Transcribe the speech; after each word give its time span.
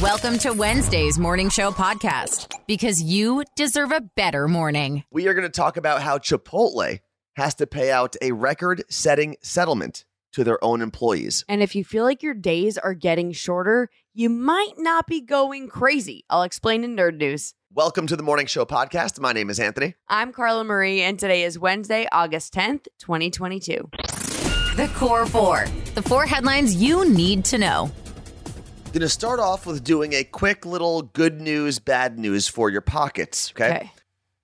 Welcome 0.00 0.38
to 0.38 0.52
Wednesday's 0.52 1.18
Morning 1.18 1.50
Show 1.50 1.72
podcast 1.72 2.54
because 2.66 3.02
you 3.02 3.44
deserve 3.54 3.92
a 3.92 4.00
better 4.00 4.48
morning. 4.48 5.04
We 5.10 5.28
are 5.28 5.34
going 5.34 5.46
to 5.46 5.50
talk 5.50 5.76
about 5.76 6.00
how 6.00 6.16
Chipotle 6.16 7.00
has 7.36 7.54
to 7.56 7.66
pay 7.66 7.90
out 7.90 8.16
a 8.22 8.32
record 8.32 8.82
setting 8.88 9.36
settlement 9.42 10.06
to 10.32 10.42
their 10.42 10.62
own 10.64 10.80
employees. 10.80 11.44
And 11.50 11.62
if 11.62 11.74
you 11.74 11.84
feel 11.84 12.04
like 12.04 12.22
your 12.22 12.32
days 12.32 12.78
are 12.78 12.94
getting 12.94 13.32
shorter, 13.32 13.90
you 14.14 14.30
might 14.30 14.72
not 14.78 15.06
be 15.06 15.20
going 15.20 15.68
crazy. 15.68 16.24
I'll 16.30 16.44
explain 16.44 16.82
in 16.82 16.96
Nerd 16.96 17.18
News. 17.18 17.52
Welcome 17.70 18.06
to 18.06 18.16
the 18.16 18.22
Morning 18.22 18.46
Show 18.46 18.64
podcast. 18.64 19.20
My 19.20 19.34
name 19.34 19.50
is 19.50 19.60
Anthony. 19.60 19.96
I'm 20.08 20.32
Carla 20.32 20.64
Marie, 20.64 21.02
and 21.02 21.18
today 21.18 21.42
is 21.42 21.58
Wednesday, 21.58 22.06
August 22.10 22.54
10th, 22.54 22.86
2022. 23.00 23.90
The 24.76 24.90
Core 24.94 25.26
Four, 25.26 25.66
the 25.94 26.02
four 26.02 26.24
headlines 26.24 26.74
you 26.74 27.06
need 27.06 27.44
to 27.46 27.58
know. 27.58 27.90
Going 28.92 29.02
to 29.02 29.08
start 29.08 29.38
off 29.38 29.66
with 29.66 29.84
doing 29.84 30.14
a 30.14 30.24
quick 30.24 30.66
little 30.66 31.02
good 31.02 31.40
news, 31.40 31.78
bad 31.78 32.18
news 32.18 32.48
for 32.48 32.70
your 32.70 32.80
pockets. 32.80 33.52
Okay. 33.52 33.70
Okay. 33.70 33.92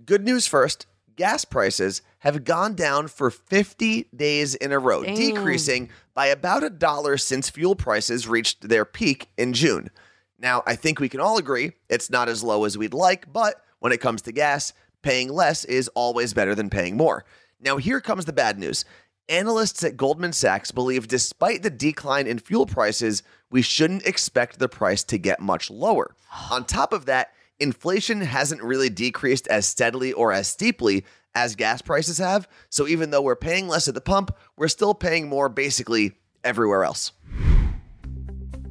Good 0.04 0.24
news 0.24 0.46
first 0.46 0.86
gas 1.16 1.44
prices 1.44 2.00
have 2.20 2.44
gone 2.44 2.74
down 2.74 3.08
for 3.08 3.30
50 3.30 4.06
days 4.14 4.54
in 4.54 4.70
a 4.70 4.78
row, 4.78 5.02
Damn. 5.02 5.16
decreasing 5.16 5.90
by 6.14 6.26
about 6.26 6.62
a 6.62 6.70
dollar 6.70 7.16
since 7.16 7.50
fuel 7.50 7.74
prices 7.74 8.28
reached 8.28 8.68
their 8.68 8.84
peak 8.84 9.28
in 9.36 9.52
June. 9.52 9.90
Now, 10.38 10.62
I 10.64 10.76
think 10.76 11.00
we 11.00 11.08
can 11.08 11.20
all 11.20 11.38
agree 11.38 11.72
it's 11.88 12.08
not 12.08 12.28
as 12.28 12.44
low 12.44 12.64
as 12.64 12.78
we'd 12.78 12.94
like, 12.94 13.32
but 13.32 13.64
when 13.80 13.92
it 13.92 14.00
comes 14.00 14.22
to 14.22 14.32
gas, 14.32 14.72
paying 15.02 15.28
less 15.28 15.64
is 15.64 15.88
always 15.88 16.34
better 16.34 16.54
than 16.54 16.70
paying 16.70 16.96
more. 16.96 17.24
Now, 17.58 17.78
here 17.78 18.00
comes 18.00 18.26
the 18.26 18.32
bad 18.32 18.60
news. 18.60 18.84
Analysts 19.28 19.82
at 19.82 19.96
Goldman 19.96 20.32
Sachs 20.32 20.70
believe 20.70 21.08
despite 21.08 21.64
the 21.64 21.70
decline 21.70 22.28
in 22.28 22.38
fuel 22.38 22.66
prices, 22.66 23.24
we 23.50 23.62
shouldn't 23.62 24.06
expect 24.06 24.58
the 24.58 24.68
price 24.68 25.04
to 25.04 25.18
get 25.18 25.40
much 25.40 25.70
lower. 25.70 26.14
On 26.50 26.64
top 26.64 26.92
of 26.92 27.06
that, 27.06 27.32
inflation 27.58 28.20
hasn't 28.20 28.62
really 28.62 28.90
decreased 28.90 29.46
as 29.48 29.66
steadily 29.66 30.12
or 30.12 30.32
as 30.32 30.48
steeply 30.48 31.04
as 31.34 31.54
gas 31.54 31.82
prices 31.82 32.18
have. 32.18 32.48
So 32.70 32.86
even 32.86 33.10
though 33.10 33.22
we're 33.22 33.36
paying 33.36 33.68
less 33.68 33.88
at 33.88 33.94
the 33.94 34.00
pump, 34.00 34.36
we're 34.56 34.68
still 34.68 34.94
paying 34.94 35.28
more 35.28 35.48
basically 35.48 36.12
everywhere 36.42 36.84
else. 36.84 37.12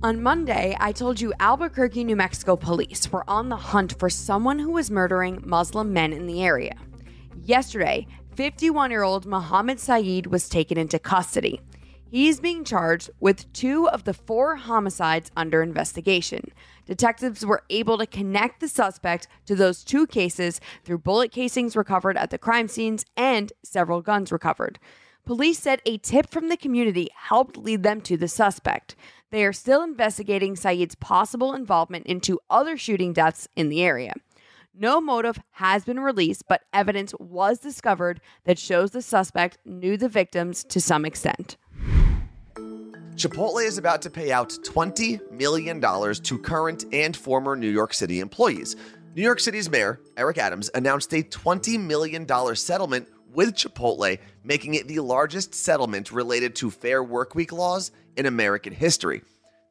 On 0.04 0.22
Monday, 0.22 0.76
I 0.80 0.92
told 0.92 1.20
you 1.20 1.34
Albuquerque, 1.40 2.04
New 2.04 2.16
Mexico 2.16 2.56
police 2.56 3.12
were 3.12 3.28
on 3.28 3.50
the 3.50 3.56
hunt 3.56 3.98
for 3.98 4.10
someone 4.10 4.60
who 4.60 4.72
was 4.72 4.92
murdering 4.92 5.42
Muslim 5.44 5.94
men 5.94 6.14
in 6.14 6.28
the 6.28 6.44
area. 6.44 6.76
Yesterday, 7.42 8.06
51 8.36 8.92
year 8.92 9.04
old 9.04 9.26
Mohammed 9.26 9.80
Saeed 9.80 10.28
was 10.28 10.50
taken 10.50 10.78
into 10.78 11.00
custody. 11.00 11.62
He's 12.12 12.40
being 12.40 12.64
charged 12.64 13.10
with 13.20 13.52
two 13.52 13.90
of 13.90 14.04
the 14.04 14.14
four 14.14 14.56
homicides 14.58 15.32
under 15.36 15.62
investigation. 15.64 16.52
Detectives 16.86 17.46
were 17.46 17.64
able 17.70 17.98
to 17.98 18.06
connect 18.06 18.60
the 18.60 18.68
suspect 18.68 19.28
to 19.48 19.56
those 19.56 19.84
two 19.84 20.06
cases 20.06 20.62
through 20.84 21.00
bullet 21.00 21.32
casings 21.32 21.76
recovered 21.76 22.16
at 22.16 22.30
the 22.30 22.38
crime 22.38 22.68
scenes 22.68 23.06
and 23.18 23.52
several 23.64 24.02
guns 24.02 24.32
recovered. 24.32 24.80
Police 25.26 25.58
said 25.58 25.82
a 25.86 25.98
tip 25.98 26.30
from 26.30 26.50
the 26.50 26.58
community 26.58 27.10
helped 27.16 27.58
lead 27.58 27.82
them 27.82 28.00
to 28.02 28.16
the 28.16 28.28
suspect. 28.28 28.96
They 29.32 29.44
are 29.44 29.54
still 29.54 29.82
investigating 29.82 30.56
Saeed's 30.56 30.94
possible 30.94 31.56
involvement 31.56 32.06
into 32.06 32.40
other 32.52 32.78
shooting 32.78 33.12
deaths 33.12 33.48
in 33.56 33.70
the 33.70 33.82
area. 33.82 34.14
No 34.78 35.02
motive 35.02 35.40
has 35.54 35.86
been 35.86 36.00
released, 36.00 36.44
but 36.48 36.66
evidence 36.72 37.14
was 37.18 37.60
discovered 37.60 38.22
that 38.44 38.60
shows 38.60 38.92
the 38.92 39.02
suspect 39.02 39.58
knew 39.66 39.98
the 39.98 40.10
victims 40.10 40.64
to 40.66 40.80
some 40.80 41.06
extent. 41.06 41.58
Chipotle 43.16 43.66
is 43.66 43.78
about 43.78 44.02
to 44.02 44.10
pay 44.10 44.34
out 44.34 44.50
$20 44.50 45.32
million 45.32 45.80
to 45.80 46.38
current 46.38 46.84
and 46.92 47.16
former 47.16 47.56
New 47.56 47.70
York 47.70 47.94
City 47.94 48.20
employees. 48.20 48.76
New 49.16 49.22
York 49.22 49.40
City's 49.40 49.70
mayor, 49.70 50.02
Eric 50.18 50.38
Adams, 50.38 50.70
announced 50.76 51.14
a 51.14 51.24
$20 51.24 51.80
million 51.80 52.28
settlement 52.58 53.08
with 53.34 53.56
Chipotle, 53.56 54.20
making 54.44 54.74
it 54.74 54.90
the 54.90 55.00
largest 55.00 55.56
settlement 55.56 56.12
related 56.12 56.56
to 56.56 56.70
fair 56.70 57.02
workweek 57.02 57.54
laws 57.54 57.92
in 58.18 58.26
American 58.26 58.74
history. 58.74 59.22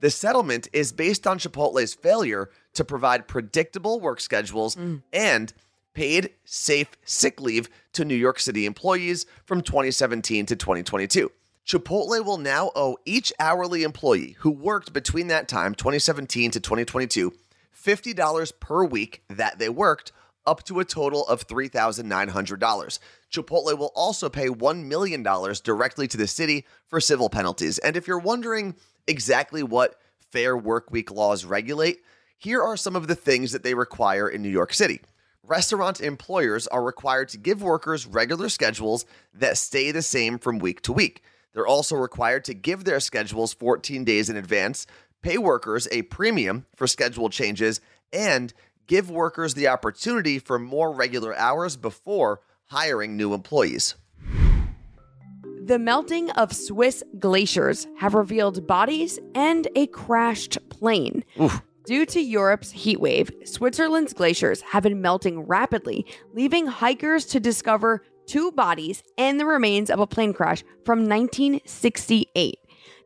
The 0.00 0.08
settlement 0.08 0.68
is 0.72 0.92
based 0.92 1.26
on 1.26 1.38
Chipotle's 1.38 1.92
failure 1.92 2.48
to 2.72 2.84
provide 2.84 3.28
predictable 3.28 4.00
work 4.00 4.20
schedules 4.20 4.74
mm. 4.74 5.02
and 5.12 5.52
paid 5.92 6.30
safe 6.46 6.90
sick 7.04 7.42
leave 7.42 7.68
to 7.92 8.06
New 8.06 8.14
York 8.14 8.40
City 8.40 8.64
employees 8.64 9.26
from 9.44 9.60
2017 9.60 10.46
to 10.46 10.56
2022. 10.56 11.30
Chipotle 11.66 12.22
will 12.22 12.36
now 12.36 12.70
owe 12.76 12.98
each 13.06 13.32
hourly 13.40 13.84
employee 13.84 14.36
who 14.40 14.50
worked 14.50 14.92
between 14.92 15.28
that 15.28 15.48
time, 15.48 15.74
2017 15.74 16.50
to 16.50 16.60
2022, 16.60 17.32
$50 17.74 18.60
per 18.60 18.84
week 18.84 19.22
that 19.30 19.58
they 19.58 19.70
worked, 19.70 20.12
up 20.46 20.62
to 20.64 20.78
a 20.78 20.84
total 20.84 21.26
of 21.26 21.46
$3,900. 21.46 22.98
Chipotle 23.32 23.78
will 23.78 23.92
also 23.94 24.28
pay 24.28 24.48
$1 24.48 24.84
million 24.84 25.22
directly 25.64 26.06
to 26.06 26.18
the 26.18 26.26
city 26.26 26.66
for 26.86 27.00
civil 27.00 27.30
penalties. 27.30 27.78
And 27.78 27.96
if 27.96 28.06
you're 28.06 28.18
wondering 28.18 28.74
exactly 29.06 29.62
what 29.62 29.98
fair 30.32 30.58
work 30.58 30.90
week 30.90 31.10
laws 31.10 31.46
regulate, 31.46 32.02
here 32.36 32.62
are 32.62 32.76
some 32.76 32.94
of 32.94 33.06
the 33.06 33.14
things 33.14 33.52
that 33.52 33.62
they 33.62 33.72
require 33.72 34.28
in 34.28 34.42
New 34.42 34.50
York 34.50 34.74
City. 34.74 35.00
Restaurant 35.42 36.02
employers 36.02 36.66
are 36.66 36.84
required 36.84 37.30
to 37.30 37.38
give 37.38 37.62
workers 37.62 38.06
regular 38.06 38.50
schedules 38.50 39.06
that 39.32 39.56
stay 39.56 39.92
the 39.92 40.02
same 40.02 40.38
from 40.38 40.58
week 40.58 40.82
to 40.82 40.92
week. 40.92 41.22
They're 41.54 41.66
also 41.66 41.96
required 41.96 42.44
to 42.46 42.54
give 42.54 42.84
their 42.84 43.00
schedules 43.00 43.54
14 43.54 44.04
days 44.04 44.28
in 44.28 44.36
advance, 44.36 44.86
pay 45.22 45.38
workers 45.38 45.88
a 45.90 46.02
premium 46.02 46.66
for 46.74 46.86
schedule 46.86 47.30
changes, 47.30 47.80
and 48.12 48.52
give 48.86 49.10
workers 49.10 49.54
the 49.54 49.68
opportunity 49.68 50.38
for 50.38 50.58
more 50.58 50.92
regular 50.92 51.34
hours 51.34 51.76
before 51.76 52.40
hiring 52.66 53.16
new 53.16 53.32
employees. 53.32 53.94
The 55.64 55.78
melting 55.78 56.30
of 56.32 56.52
Swiss 56.52 57.02
glaciers 57.18 57.86
have 57.98 58.12
revealed 58.12 58.66
bodies 58.66 59.18
and 59.34 59.66
a 59.74 59.86
crashed 59.86 60.58
plane. 60.68 61.24
Due 61.86 62.04
to 62.06 62.20
Europe's 62.20 62.70
heat 62.70 63.00
wave, 63.00 63.30
Switzerland's 63.44 64.12
glaciers 64.12 64.60
have 64.62 64.82
been 64.82 65.00
melting 65.00 65.40
rapidly, 65.40 66.04
leaving 66.34 66.66
hikers 66.66 67.24
to 67.26 67.40
discover 67.40 68.02
two 68.26 68.52
bodies 68.52 69.02
and 69.18 69.38
the 69.38 69.46
remains 69.46 69.90
of 69.90 70.00
a 70.00 70.06
plane 70.06 70.32
crash 70.32 70.62
from 70.84 71.00
1968. 71.00 72.58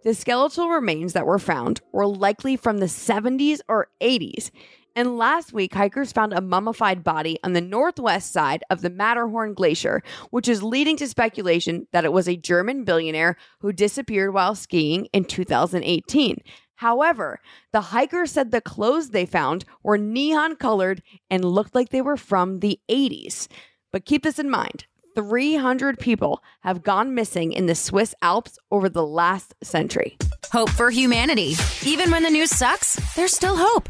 The 0.04 0.14
skeletal 0.14 0.68
remains 0.68 1.12
that 1.12 1.26
were 1.26 1.38
found 1.38 1.80
were 1.92 2.06
likely 2.06 2.56
from 2.56 2.78
the 2.78 2.86
70s 2.86 3.60
or 3.68 3.88
80s. 4.00 4.50
And 4.94 5.16
last 5.16 5.52
week, 5.52 5.74
hikers 5.74 6.12
found 6.12 6.32
a 6.32 6.40
mummified 6.40 7.04
body 7.04 7.38
on 7.44 7.52
the 7.52 7.60
northwest 7.60 8.32
side 8.32 8.64
of 8.70 8.80
the 8.80 8.90
Matterhorn 8.90 9.54
Glacier, 9.54 10.02
which 10.30 10.48
is 10.48 10.62
leading 10.62 10.96
to 10.96 11.06
speculation 11.06 11.86
that 11.92 12.04
it 12.04 12.12
was 12.12 12.28
a 12.28 12.36
German 12.36 12.84
billionaire 12.84 13.36
who 13.60 13.72
disappeared 13.72 14.34
while 14.34 14.54
skiing 14.54 15.06
in 15.12 15.24
2018. 15.24 16.42
However, 16.76 17.40
the 17.72 17.80
hikers 17.80 18.32
said 18.32 18.50
the 18.50 18.60
clothes 18.60 19.10
they 19.10 19.26
found 19.26 19.64
were 19.82 19.98
neon 19.98 20.56
colored 20.56 21.02
and 21.28 21.44
looked 21.44 21.74
like 21.74 21.90
they 21.90 22.02
were 22.02 22.16
from 22.16 22.60
the 22.60 22.80
80s. 22.88 23.48
But 23.92 24.04
keep 24.04 24.22
this 24.22 24.38
in 24.38 24.50
mind 24.50 24.86
300 25.18 25.98
people 25.98 26.44
have 26.60 26.84
gone 26.84 27.12
missing 27.12 27.52
in 27.52 27.66
the 27.66 27.74
Swiss 27.74 28.14
Alps 28.22 28.56
over 28.70 28.88
the 28.88 29.04
last 29.04 29.52
century. 29.64 30.16
Hope 30.52 30.70
for 30.70 30.90
humanity. 30.90 31.56
Even 31.84 32.12
when 32.12 32.22
the 32.22 32.30
news 32.30 32.50
sucks, 32.50 32.94
there's 33.16 33.34
still 33.34 33.56
hope. 33.56 33.88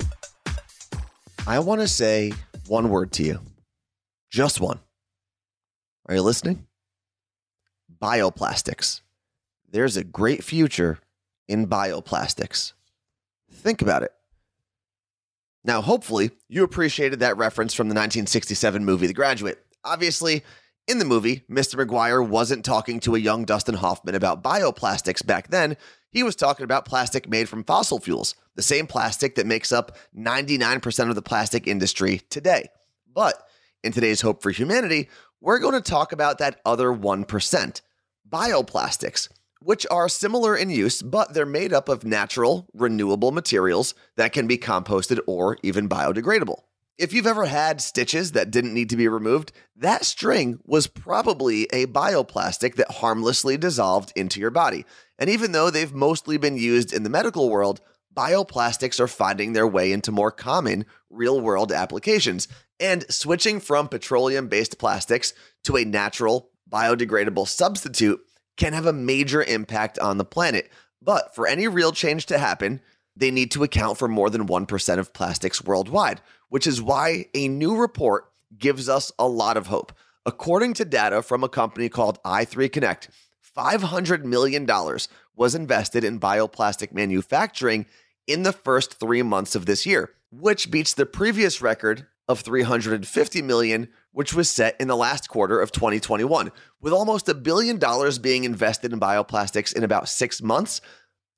I 1.46 1.58
want 1.58 1.82
to 1.82 1.88
say 1.88 2.32
one 2.66 2.88
word 2.88 3.12
to 3.12 3.22
you. 3.22 3.40
Just 4.30 4.58
one. 4.58 4.80
Are 6.06 6.14
you 6.14 6.22
listening? 6.22 6.66
Bioplastics. 8.02 9.02
There's 9.70 9.98
a 9.98 10.04
great 10.04 10.42
future 10.42 10.98
in 11.46 11.66
bioplastics. 11.66 12.72
Think 13.52 13.82
about 13.82 14.02
it. 14.02 14.12
Now, 15.62 15.82
hopefully, 15.82 16.30
you 16.48 16.64
appreciated 16.64 17.20
that 17.20 17.36
reference 17.36 17.74
from 17.74 17.88
the 17.88 17.94
1967 17.94 18.82
movie 18.82 19.06
The 19.06 19.12
Graduate. 19.12 19.58
Obviously, 19.84 20.42
in 20.88 20.98
the 20.98 21.04
movie, 21.04 21.44
Mr. 21.50 21.84
McGuire 21.84 22.26
wasn't 22.26 22.64
talking 22.64 22.98
to 23.00 23.14
a 23.14 23.18
young 23.18 23.44
Dustin 23.44 23.74
Hoffman 23.74 24.14
about 24.14 24.42
bioplastics 24.42 25.24
back 25.24 25.50
then. 25.50 25.76
He 26.10 26.22
was 26.22 26.34
talking 26.34 26.64
about 26.64 26.86
plastic 26.86 27.28
made 27.28 27.46
from 27.46 27.62
fossil 27.62 28.00
fuels, 28.00 28.34
the 28.54 28.62
same 28.62 28.86
plastic 28.86 29.34
that 29.34 29.46
makes 29.46 29.70
up 29.70 29.98
99% 30.16 31.10
of 31.10 31.14
the 31.14 31.20
plastic 31.20 31.66
industry 31.66 32.22
today. 32.30 32.70
But 33.14 33.46
in 33.84 33.92
today's 33.92 34.22
Hope 34.22 34.42
for 34.42 34.50
Humanity, 34.50 35.10
we're 35.42 35.58
going 35.58 35.74
to 35.74 35.82
talk 35.82 36.12
about 36.12 36.38
that 36.38 36.58
other 36.64 36.88
1%, 36.88 37.80
bioplastics, 38.28 39.28
which 39.60 39.86
are 39.90 40.08
similar 40.08 40.56
in 40.56 40.70
use, 40.70 41.02
but 41.02 41.34
they're 41.34 41.44
made 41.44 41.74
up 41.74 41.90
of 41.90 42.04
natural, 42.04 42.66
renewable 42.72 43.30
materials 43.30 43.94
that 44.16 44.32
can 44.32 44.46
be 44.46 44.56
composted 44.56 45.20
or 45.26 45.58
even 45.62 45.86
biodegradable. 45.86 46.62
If 46.98 47.12
you've 47.12 47.28
ever 47.28 47.46
had 47.46 47.80
stitches 47.80 48.32
that 48.32 48.50
didn't 48.50 48.74
need 48.74 48.90
to 48.90 48.96
be 48.96 49.06
removed, 49.06 49.52
that 49.76 50.04
string 50.04 50.58
was 50.64 50.88
probably 50.88 51.68
a 51.72 51.86
bioplastic 51.86 52.74
that 52.74 52.90
harmlessly 52.90 53.56
dissolved 53.56 54.12
into 54.16 54.40
your 54.40 54.50
body. 54.50 54.84
And 55.16 55.30
even 55.30 55.52
though 55.52 55.70
they've 55.70 55.94
mostly 55.94 56.38
been 56.38 56.56
used 56.56 56.92
in 56.92 57.04
the 57.04 57.08
medical 57.08 57.50
world, 57.50 57.80
bioplastics 58.16 58.98
are 58.98 59.06
finding 59.06 59.52
their 59.52 59.66
way 59.66 59.92
into 59.92 60.10
more 60.10 60.32
common 60.32 60.86
real 61.08 61.40
world 61.40 61.70
applications. 61.70 62.48
And 62.80 63.08
switching 63.08 63.60
from 63.60 63.86
petroleum 63.86 64.48
based 64.48 64.80
plastics 64.80 65.34
to 65.64 65.76
a 65.76 65.84
natural, 65.84 66.50
biodegradable 66.68 67.46
substitute 67.46 68.20
can 68.56 68.72
have 68.72 68.86
a 68.86 68.92
major 68.92 69.44
impact 69.44 70.00
on 70.00 70.18
the 70.18 70.24
planet. 70.24 70.68
But 71.00 71.32
for 71.32 71.46
any 71.46 71.68
real 71.68 71.92
change 71.92 72.26
to 72.26 72.38
happen, 72.38 72.80
they 73.14 73.30
need 73.30 73.50
to 73.52 73.64
account 73.64 73.98
for 73.98 74.08
more 74.08 74.30
than 74.30 74.46
1% 74.46 74.98
of 74.98 75.12
plastics 75.12 75.62
worldwide, 75.62 76.20
which 76.48 76.66
is 76.66 76.82
why 76.82 77.26
a 77.34 77.48
new 77.48 77.76
report 77.76 78.30
gives 78.56 78.88
us 78.88 79.12
a 79.18 79.26
lot 79.26 79.56
of 79.56 79.66
hope. 79.66 79.92
According 80.24 80.74
to 80.74 80.84
data 80.84 81.22
from 81.22 81.42
a 81.42 81.48
company 81.48 81.88
called 81.88 82.22
i3 82.22 82.70
Connect, 82.70 83.10
$500 83.56 84.24
million 84.24 84.66
was 85.34 85.54
invested 85.54 86.04
in 86.04 86.20
bioplastic 86.20 86.92
manufacturing 86.92 87.86
in 88.26 88.42
the 88.42 88.52
first 88.52 89.00
three 89.00 89.22
months 89.22 89.54
of 89.54 89.66
this 89.66 89.86
year, 89.86 90.10
which 90.30 90.70
beats 90.70 90.92
the 90.94 91.06
previous 91.06 91.62
record 91.62 92.06
of 92.28 92.40
350 92.40 93.40
million, 93.42 93.88
which 94.12 94.34
was 94.34 94.50
set 94.50 94.76
in 94.78 94.86
the 94.86 94.96
last 94.96 95.28
quarter 95.28 95.60
of 95.60 95.72
2021. 95.72 96.52
With 96.80 96.92
almost 96.92 97.28
a 97.28 97.34
billion 97.34 97.78
dollars 97.78 98.18
being 98.18 98.44
invested 98.44 98.92
in 98.92 99.00
bioplastics 99.00 99.74
in 99.74 99.82
about 99.82 100.08
six 100.08 100.42
months 100.42 100.80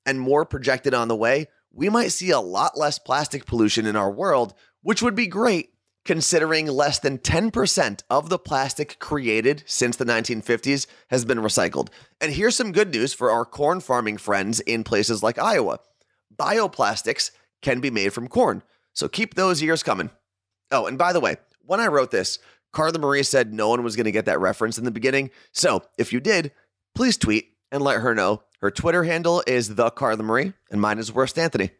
and 0.05 0.19
more 0.19 0.45
projected 0.45 0.93
on 0.93 1.07
the 1.07 1.15
way, 1.15 1.47
we 1.73 1.87
might 1.87 2.11
see 2.11 2.31
a 2.31 2.39
lot 2.39 2.77
less 2.77 2.99
plastic 2.99 3.45
pollution 3.45 3.85
in 3.85 3.95
our 3.95 4.11
world, 4.11 4.53
which 4.81 5.01
would 5.01 5.15
be 5.15 5.27
great 5.27 5.69
considering 6.03 6.65
less 6.65 6.97
than 6.97 7.19
10% 7.19 8.01
of 8.09 8.29
the 8.29 8.39
plastic 8.39 8.97
created 8.97 9.63
since 9.67 9.97
the 9.97 10.05
1950s 10.05 10.87
has 11.09 11.25
been 11.25 11.37
recycled. 11.37 11.89
And 12.19 12.31
here's 12.31 12.55
some 12.55 12.71
good 12.71 12.91
news 12.91 13.13
for 13.13 13.29
our 13.29 13.45
corn 13.45 13.81
farming 13.81 14.17
friends 14.17 14.59
in 14.61 14.83
places 14.83 15.21
like 15.21 15.37
Iowa 15.37 15.79
bioplastics 16.41 17.31
can 17.61 17.79
be 17.79 17.91
made 17.91 18.13
from 18.13 18.27
corn. 18.27 18.63
So 18.93 19.07
keep 19.07 19.35
those 19.35 19.61
years 19.61 19.83
coming. 19.83 20.09
Oh, 20.71 20.87
and 20.87 20.97
by 20.97 21.13
the 21.13 21.19
way, 21.19 21.37
when 21.65 21.79
I 21.79 21.87
wrote 21.87 22.11
this, 22.11 22.39
Carla 22.71 22.97
Marie 22.99 23.23
said 23.23 23.53
no 23.53 23.69
one 23.69 23.83
was 23.83 23.95
going 23.95 24.05
to 24.05 24.11
get 24.11 24.25
that 24.25 24.39
reference 24.39 24.77
in 24.77 24.85
the 24.85 24.91
beginning. 24.91 25.29
So 25.51 25.83
if 25.97 26.11
you 26.11 26.19
did, 26.19 26.51
please 26.95 27.17
tweet 27.17 27.49
and 27.71 27.83
let 27.83 28.01
her 28.01 28.15
know. 28.15 28.43
Her 28.61 28.71
Twitter 28.71 29.03
handle 29.03 29.43
is 29.45 29.75
the 29.75 29.89
Carla 29.89 30.23
Marie, 30.23 30.53
and 30.69 30.79
mine 30.79 30.99
is 30.99 31.11
Worst 31.11 31.37
Anthony. 31.37 31.71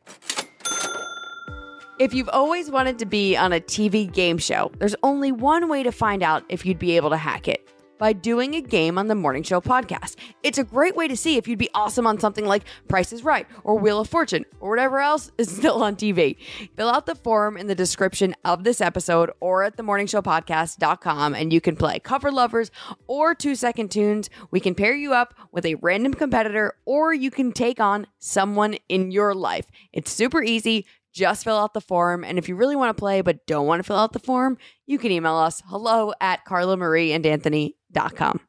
If 2.01 2.15
you've 2.15 2.29
always 2.29 2.71
wanted 2.71 2.97
to 2.97 3.05
be 3.05 3.37
on 3.37 3.53
a 3.53 3.59
TV 3.59 4.11
game 4.11 4.39
show, 4.39 4.71
there's 4.79 4.95
only 5.03 5.31
one 5.31 5.69
way 5.69 5.83
to 5.83 5.91
find 5.91 6.23
out 6.23 6.43
if 6.49 6.65
you'd 6.65 6.79
be 6.79 6.95
able 6.95 7.11
to 7.11 7.17
hack 7.17 7.47
it 7.47 7.69
by 7.99 8.11
doing 8.11 8.55
a 8.55 8.61
game 8.61 8.97
on 8.97 9.05
the 9.05 9.13
Morning 9.13 9.43
Show 9.43 9.61
podcast. 9.61 10.15
It's 10.41 10.57
a 10.57 10.63
great 10.63 10.95
way 10.95 11.07
to 11.07 11.15
see 11.15 11.37
if 11.37 11.47
you'd 11.47 11.59
be 11.59 11.69
awesome 11.75 12.07
on 12.07 12.19
something 12.19 12.47
like 12.47 12.63
Price 12.87 13.13
is 13.13 13.23
Right 13.23 13.45
or 13.63 13.77
Wheel 13.77 13.99
of 13.99 14.09
Fortune 14.09 14.45
or 14.59 14.71
whatever 14.71 14.99
else 14.99 15.31
is 15.37 15.51
still 15.55 15.83
on 15.83 15.95
TV. 15.95 16.37
Fill 16.75 16.89
out 16.89 17.05
the 17.05 17.13
form 17.13 17.55
in 17.55 17.67
the 17.67 17.75
description 17.75 18.33
of 18.43 18.63
this 18.63 18.81
episode 18.81 19.29
or 19.39 19.61
at 19.61 19.77
themorningshowpodcast.com 19.77 21.35
and 21.35 21.53
you 21.53 21.61
can 21.61 21.75
play 21.75 21.99
cover 21.99 22.31
lovers 22.31 22.71
or 23.05 23.35
two 23.35 23.53
second 23.53 23.91
tunes. 23.91 24.31
We 24.49 24.59
can 24.59 24.73
pair 24.73 24.95
you 24.95 25.13
up 25.13 25.35
with 25.51 25.67
a 25.67 25.75
random 25.75 26.15
competitor 26.15 26.73
or 26.85 27.13
you 27.13 27.29
can 27.29 27.51
take 27.51 27.79
on 27.79 28.07
someone 28.17 28.77
in 28.89 29.11
your 29.11 29.35
life. 29.35 29.67
It's 29.93 30.11
super 30.11 30.41
easy 30.41 30.87
just 31.13 31.43
fill 31.43 31.57
out 31.57 31.73
the 31.73 31.81
form. 31.81 32.23
And 32.23 32.37
if 32.37 32.47
you 32.49 32.55
really 32.55 32.75
want 32.75 32.95
to 32.95 32.99
play 32.99 33.21
but 33.21 33.45
don't 33.45 33.67
want 33.67 33.79
to 33.79 33.83
fill 33.83 33.97
out 33.97 34.13
the 34.13 34.19
form, 34.19 34.57
you 34.85 34.97
can 34.97 35.11
email 35.11 35.35
us 35.35 35.61
hello 35.67 36.13
at 36.19 36.45
carlamarieandanthony.com. 36.45 38.39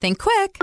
Think 0.00 0.18
quick. 0.18 0.58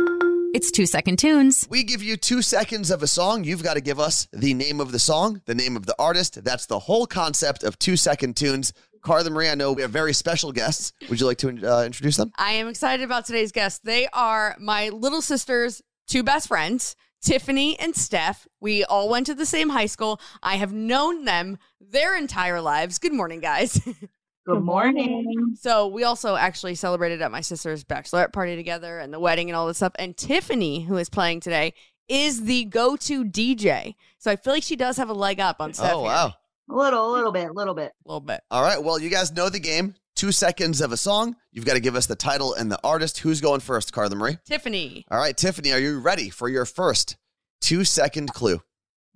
It's 0.54 0.72
two 0.72 0.86
second 0.86 1.20
tunes. 1.20 1.68
We 1.70 1.84
give 1.84 2.02
you 2.02 2.16
two 2.16 2.42
seconds 2.42 2.90
of 2.90 3.04
a 3.04 3.08
song. 3.08 3.44
You've 3.44 3.64
got 3.64 3.74
to 3.74 3.82
give 3.82 4.00
us 4.00 4.30
the 4.32 4.54
name 4.54 4.80
of 4.80 4.94
the 4.94 5.00
song, 5.00 5.42
the 5.46 5.56
name 5.56 5.76
of 5.76 5.86
the 5.86 5.96
artist. 6.00 6.42
That's 6.46 6.68
the 6.68 6.80
whole 6.80 7.06
concept 7.06 7.64
of 7.64 7.78
two 7.78 7.98
second 7.98 8.38
tunes. 8.38 8.72
Carla 9.02 9.30
Marie, 9.30 9.50
I 9.50 9.56
know 9.56 9.74
we 9.74 9.81
have 9.81 9.92
very 9.92 10.14
special 10.14 10.54
guests. 10.54 10.94
Would 11.10 11.20
you 11.20 11.28
like 11.28 11.38
to 11.40 11.50
uh, 11.50 11.84
introduce 11.84 12.16
them? 12.16 12.31
I 12.38 12.54
am 12.54 12.70
excited 12.70 13.04
about 13.04 13.26
today's 13.26 13.52
guests. 13.52 13.80
They 13.84 14.08
are 14.14 14.56
my 14.58 14.90
little 14.90 15.22
sister's 15.22 15.81
two 16.08 16.24
best 16.24 16.48
friends. 16.48 16.96
Tiffany 17.25 17.77
and 17.80 17.95
Steph. 17.95 18.48
We 18.62 18.83
all 18.83 19.10
went 19.10 19.25
to 19.25 19.33
the 19.33 19.48
same 19.48 19.69
high 19.69 19.88
school. 19.88 20.22
I 20.44 20.57
have 20.57 20.72
known 20.72 21.25
them 21.25 21.57
their 21.81 22.16
entire 22.16 22.62
lives. 22.62 23.00
Good 23.00 23.13
morning, 23.13 23.39
guys. 23.39 23.81
Good 24.45 24.62
morning. 24.62 25.56
So 25.60 25.88
we 25.88 26.04
also 26.04 26.36
actually 26.36 26.75
celebrated 26.75 27.24
at 27.24 27.31
my 27.31 27.42
sister's 27.42 27.83
bachelorette 27.83 28.31
party 28.31 28.56
together 28.56 29.00
and 29.00 29.12
the 29.12 29.19
wedding 29.19 29.50
and 29.50 29.57
all 29.57 29.66
this 29.66 29.77
stuff. 29.77 29.94
And 29.98 30.16
Tiffany, 30.16 30.81
who 30.81 30.98
is 30.98 31.10
playing 31.10 31.39
today, 31.39 31.74
is 32.07 32.44
the 32.44 32.66
go-to 32.66 33.25
DJ. 33.25 33.95
So 34.19 34.30
I 34.30 34.36
feel 34.36 34.54
like 34.54 34.62
she 34.62 34.75
does 34.75 34.98
have 34.98 35.10
a 35.10 35.13
leg 35.13 35.39
up 35.39 35.60
on 35.60 35.74
Steph. 35.74 35.94
Oh, 35.94 36.04
wow. 36.04 36.33
A 36.69 36.75
little, 36.75 37.12
a 37.12 37.12
little 37.12 37.31
bit, 37.31 37.50
a 37.50 37.54
little 37.54 37.74
bit. 37.74 37.92
A 38.06 38.07
little 38.07 38.21
bit. 38.21 38.42
All 38.51 38.62
right. 38.62 38.83
Well, 38.83 39.00
you 39.00 39.10
guys 39.10 39.31
know 39.31 39.50
the 39.50 39.60
game. 39.60 39.95
Two 40.16 40.32
seconds 40.32 40.80
of 40.80 40.94
a 40.94 40.98
song. 40.98 41.36
You've 41.52 41.66
got 41.66 41.74
to 41.74 41.82
give 41.82 41.98
us 41.98 42.06
the 42.06 42.16
title 42.16 42.54
and 42.54 42.72
the 42.72 42.80
artist. 42.86 43.18
Who's 43.18 43.42
going 43.42 43.60
first, 43.60 43.92
Carla 43.92 44.16
Marie? 44.16 44.38
Tiffany. 44.46 45.06
All 45.12 45.18
right, 45.18 45.36
Tiffany, 45.36 45.74
are 45.74 45.80
you 45.80 46.00
ready 46.00 46.30
for 46.30 46.48
your 46.48 46.64
first 46.64 47.18
two 47.60 47.84
second 47.84 48.34
clue? 48.34 48.62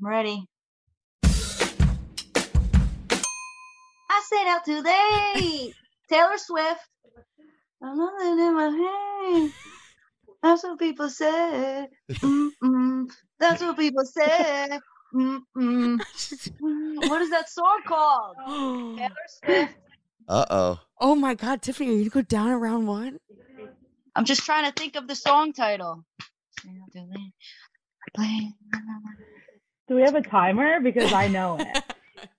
I'm 0.02 0.10
ready. 0.10 0.46
I 4.12 4.24
stayed 4.26 4.48
out 4.48 4.66
too 4.66 4.82
late. 4.82 5.74
Taylor 6.10 6.38
Swift. 6.38 6.82
I'm 7.82 7.98
nothing 7.98 8.40
in 8.40 8.56
my 8.56 8.70
hand. 9.32 9.54
That's 10.44 10.64
what 10.64 10.80
people 10.80 11.10
say. 11.10 11.88
Mm-mm. 12.12 13.10
That's 13.40 13.62
what 13.62 13.78
people 13.78 14.04
say. 14.06 14.80
Mm-mm. 15.16 16.02
What 16.60 17.22
is 17.22 17.30
that 17.30 17.50
song 17.50 17.80
called? 17.88 18.36
Taylor 18.98 19.10
Swift. 19.46 19.76
Uh 20.30 20.46
oh. 20.52 20.80
Oh 21.02 21.16
my 21.16 21.34
God, 21.34 21.62
Tiffany, 21.64 21.90
are 21.90 21.94
you 21.94 22.10
gonna 22.10 22.22
go 22.24 22.28
down 22.28 22.52
around 22.52 22.86
one? 22.86 23.20
I'm 24.16 24.26
just 24.26 24.46
trying 24.46 24.66
to 24.66 24.72
think 24.72 24.96
of 24.96 25.08
the 25.08 25.16
song 25.16 25.54
title. 25.54 26.06
Do 29.88 29.96
we 29.96 30.02
have 30.02 30.14
a 30.14 30.22
timer? 30.22 30.80
Because 30.82 31.14
I 31.14 31.28
know 31.28 31.58
it. 31.60 31.84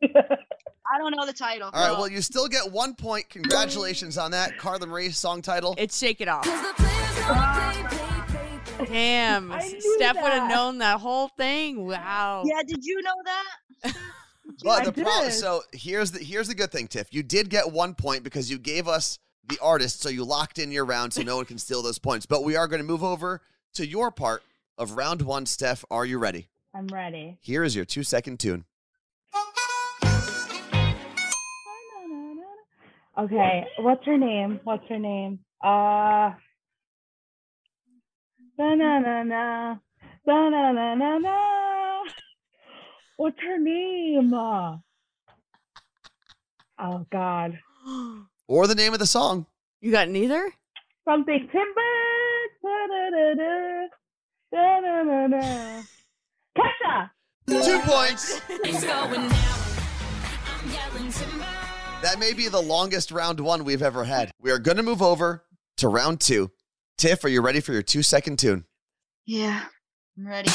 I 0.92 0.98
don't 0.98 1.16
know 1.16 1.26
the 1.26 1.32
title. 1.32 1.70
All 1.72 1.88
right. 1.88 1.98
Well, 1.98 2.08
you 2.08 2.20
still 2.20 2.48
get 2.48 2.70
one 2.70 2.94
point. 2.94 3.28
Congratulations 3.28 4.18
on 4.18 4.30
that. 4.32 4.56
Carla 4.58 4.86
Marie 4.86 5.10
song 5.10 5.42
title. 5.42 5.74
It's 5.78 5.98
Shake 5.98 6.20
It 6.20 6.28
Off. 6.28 6.44
Damn. 8.86 9.52
Steph 9.96 10.16
would 10.22 10.32
have 10.32 10.50
known 10.50 10.78
that 10.78 11.00
whole 11.00 11.28
thing. 11.28 11.86
Wow. 11.86 12.44
Yeah, 12.44 12.62
did 12.66 12.84
you 12.84 13.00
know 13.02 13.14
that? 13.24 13.96
But 14.62 14.82
I 14.82 14.84
the 14.84 14.92
problem, 14.92 15.30
so 15.30 15.62
here's 15.72 16.10
the 16.10 16.18
here's 16.18 16.48
the 16.48 16.54
good 16.54 16.70
thing, 16.72 16.88
Tiff. 16.88 17.12
You 17.12 17.22
did 17.22 17.50
get 17.50 17.70
one 17.70 17.94
point 17.94 18.22
because 18.22 18.50
you 18.50 18.58
gave 18.58 18.88
us 18.88 19.18
the 19.48 19.58
artist, 19.60 20.02
so 20.02 20.08
you 20.08 20.24
locked 20.24 20.58
in 20.58 20.70
your 20.70 20.84
round, 20.84 21.12
so 21.12 21.22
no 21.22 21.36
one 21.36 21.44
can 21.44 21.58
steal 21.66 21.82
those 21.82 21.98
points. 21.98 22.26
But 22.26 22.44
we 22.44 22.56
are 22.56 22.68
going 22.68 22.80
to 22.80 22.86
move 22.86 23.02
over 23.02 23.40
to 23.74 23.86
your 23.86 24.10
part 24.10 24.42
of 24.78 24.92
round 24.92 25.22
one. 25.22 25.46
Steph, 25.46 25.84
are 25.90 26.04
you 26.04 26.18
ready? 26.18 26.48
I'm 26.74 26.86
ready. 26.88 27.38
Here 27.40 27.64
is 27.64 27.74
your 27.74 27.84
two 27.84 28.02
second 28.02 28.38
tune. 28.38 28.64
Okay, 33.18 33.66
what's 33.80 34.04
her 34.06 34.16
name? 34.16 34.60
What's 34.64 34.86
her 34.88 34.98
name? 34.98 35.40
Uh. 35.62 36.32
Na 38.58 38.74
na 38.74 38.98
na 38.98 39.22
na. 39.22 39.76
Na 40.26 40.48
na 40.48 40.72
na 40.72 40.94
na 40.94 41.18
na. 41.18 41.69
What's 43.20 43.36
her 43.42 43.58
name? 43.58 44.32
Oh 44.32 44.80
God. 47.12 47.58
Or 48.48 48.66
the 48.66 48.74
name 48.74 48.94
of 48.94 48.98
the 48.98 49.06
song. 49.06 49.46
You 49.82 49.92
got 49.92 50.08
neither? 50.08 50.50
Something 51.06 51.48
timber. 51.52 51.80
Da 52.62 52.86
da 52.88 53.10
da 53.10 53.34
da. 53.34 53.86
Da 54.50 54.80
da 54.80 55.04
da 55.04 55.28
da. 55.28 55.82
Kesha. 56.56 57.10
Two 57.46 57.78
points. 57.84 58.40
That 62.00 62.18
may 62.18 62.32
be 62.32 62.48
the 62.48 62.62
longest 62.62 63.12
round 63.12 63.38
one 63.38 63.64
we've 63.64 63.82
ever 63.82 64.04
had. 64.04 64.32
We 64.40 64.50
are 64.50 64.58
going 64.58 64.78
to 64.78 64.82
move 64.82 65.02
over 65.02 65.44
to 65.76 65.88
round 65.88 66.20
two. 66.20 66.50
Tiff, 66.96 67.22
are 67.22 67.28
you 67.28 67.42
ready 67.42 67.60
for 67.60 67.72
your 67.74 67.82
two 67.82 68.02
second 68.02 68.38
tune? 68.38 68.64
Yeah, 69.26 69.64
I'm 70.16 70.26
ready. 70.26 70.50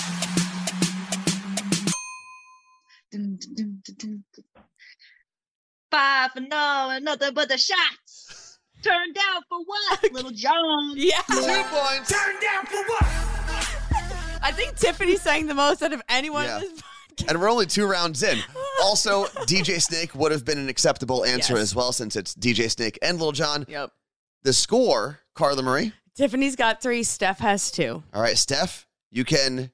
Five 5.91 6.31
for 6.31 6.39
no 6.41 6.89
and 6.91 7.05
nothing 7.05 7.33
but 7.33 7.49
the 7.49 7.57
shots. 7.57 8.59
Turned 8.83 9.15
down 9.15 9.41
for 9.49 9.59
what? 9.65 10.03
Little 10.13 10.31
John. 10.31 10.93
Yeah. 10.95 11.21
Two 11.29 11.41
points. 11.41 12.11
Turned 12.11 12.41
down 12.41 12.65
for 12.65 12.83
what? 12.83 13.05
I 14.43 14.51
think 14.51 14.75
Tiffany 14.77 15.15
sang 15.17 15.47
the 15.47 15.53
most 15.55 15.81
out 15.81 15.93
of 15.93 16.01
anyone 16.09 16.45
Yeah. 16.45 16.57
in 16.57 16.61
this 16.61 16.81
podcast. 16.81 17.29
And 17.29 17.39
we're 17.41 17.49
only 17.49 17.65
two 17.65 17.85
rounds 17.87 18.21
in. 18.23 18.39
Also, 18.83 19.23
DJ 19.47 19.81
Snake 19.81 20.13
would 20.15 20.33
have 20.33 20.43
been 20.43 20.57
an 20.57 20.67
acceptable 20.67 21.23
answer 21.23 21.53
Yes. 21.53 21.61
as 21.61 21.75
well 21.75 21.93
since 21.93 22.17
it's 22.17 22.35
DJ 22.35 22.69
Snake 22.69 22.99
and 23.01 23.17
Lil 23.21 23.31
Jon. 23.31 23.63
Yep. 23.69 23.89
The 24.43 24.51
score, 24.51 25.21
Carla 25.33 25.63
Marie. 25.63 25.93
Tiffany's 26.17 26.57
got 26.57 26.81
three. 26.81 27.01
Steph 27.01 27.39
has 27.39 27.71
two. 27.71 28.03
All 28.13 28.21
right, 28.21 28.37
Steph, 28.37 28.85
you 29.11 29.23
can 29.23 29.71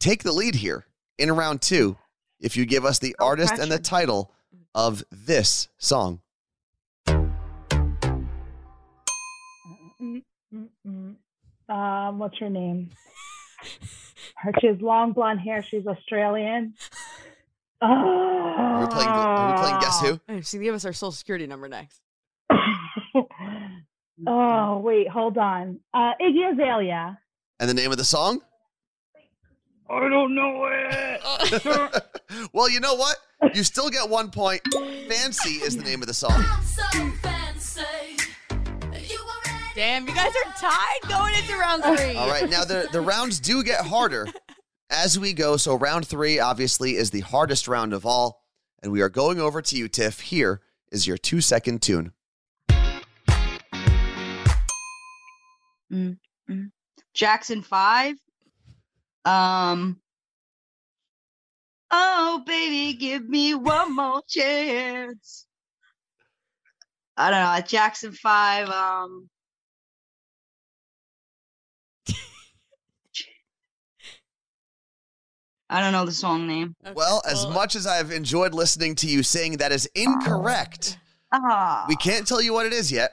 take 0.00 0.22
the 0.22 0.32
lead 0.32 0.54
here 0.56 0.84
in 1.18 1.32
round 1.32 1.62
two. 1.62 1.96
If 2.42 2.56
you 2.56 2.66
give 2.66 2.84
us 2.84 2.98
the 2.98 3.16
No 3.18 3.26
artist 3.26 3.54
and 3.54 3.70
the 3.70 3.78
title 3.78 4.32
of 4.74 5.04
this 5.10 5.68
song. 5.78 6.20
Um, 11.68 12.18
what's 12.18 12.38
her 12.38 12.50
name? 12.50 12.90
Her, 14.36 14.52
she 14.60 14.66
has 14.66 14.80
long 14.80 15.12
blonde 15.12 15.40
hair. 15.40 15.62
She's 15.62 15.86
Australian. 15.86 16.74
Oh. 17.80 17.86
Are 17.86 18.80
we 18.80 18.86
playing, 18.88 19.08
are 19.08 19.54
we 19.54 19.60
playing 19.60 19.80
Guess 19.80 20.00
Who? 20.02 20.20
Oh, 20.28 20.36
She's 20.36 20.52
gonna 20.52 20.64
give 20.64 20.74
us 20.74 20.84
our 20.84 20.92
social 20.92 21.12
security 21.12 21.46
number 21.46 21.68
next. 21.68 22.00
oh 24.26 24.78
wait, 24.78 25.08
hold 25.08 25.38
on. 25.38 25.80
Uh, 25.94 26.12
Iggy 26.20 26.52
Azalea. 26.52 27.18
And 27.58 27.70
the 27.70 27.74
name 27.74 27.90
of 27.92 27.98
the 27.98 28.04
song? 28.04 28.42
I 29.88 30.08
don't 30.08 30.34
know 30.34 30.68
it. 30.70 32.02
well, 32.52 32.68
you 32.68 32.80
know 32.80 32.94
what? 32.94 33.16
You 33.54 33.64
still 33.64 33.90
get 33.90 34.08
one 34.08 34.30
point. 34.30 34.62
Fancy 35.08 35.54
is 35.54 35.76
the 35.76 35.82
name 35.82 36.00
of 36.02 36.08
the 36.08 36.14
song. 36.14 36.44
Damn, 39.74 40.06
you 40.06 40.14
guys 40.14 40.32
are 40.44 40.52
tied 40.58 41.00
going 41.08 41.34
into 41.34 41.56
round 41.56 41.82
three. 41.82 42.14
All 42.14 42.28
right, 42.28 42.48
now 42.48 42.62
the, 42.64 42.88
the 42.92 43.00
rounds 43.00 43.40
do 43.40 43.62
get 43.64 43.86
harder 43.86 44.28
as 44.90 45.18
we 45.18 45.32
go. 45.32 45.56
So, 45.56 45.74
round 45.74 46.06
three, 46.06 46.38
obviously, 46.38 46.96
is 46.96 47.10
the 47.10 47.20
hardest 47.20 47.66
round 47.66 47.94
of 47.94 48.04
all. 48.04 48.42
And 48.82 48.92
we 48.92 49.00
are 49.00 49.08
going 49.08 49.40
over 49.40 49.62
to 49.62 49.76
you, 49.76 49.88
Tiff. 49.88 50.20
Here 50.20 50.60
is 50.90 51.06
your 51.06 51.16
two 51.16 51.40
second 51.40 51.80
tune. 51.80 52.12
Jackson 57.14 57.62
Five. 57.62 58.16
Um. 59.24 60.01
Oh, 61.94 62.42
baby, 62.46 62.96
give 62.98 63.28
me 63.28 63.54
one 63.54 63.94
more 63.94 64.22
chance. 64.26 65.46
I 67.16 67.30
don't 67.30 67.40
know. 67.60 67.66
Jackson 67.66 68.12
Five. 68.12 68.68
Um. 68.70 69.28
I 75.68 75.80
don't 75.80 75.92
know 75.92 76.04
the 76.04 76.12
song 76.12 76.46
name. 76.46 76.74
Okay, 76.84 76.92
Well, 76.94 77.22
as 77.26 77.46
much 77.46 77.76
as 77.76 77.86
I've 77.86 78.10
enjoyed 78.10 78.52
listening 78.52 78.94
to 78.96 79.06
you 79.06 79.22
saying 79.22 79.56
that 79.56 79.72
is 79.72 79.88
incorrect, 79.94 80.98
Ah, 81.32 81.86
we 81.88 81.96
can't 81.96 82.26
tell 82.26 82.42
you 82.42 82.52
what 82.52 82.66
it 82.66 82.74
is 82.74 82.92
yet. 82.92 83.12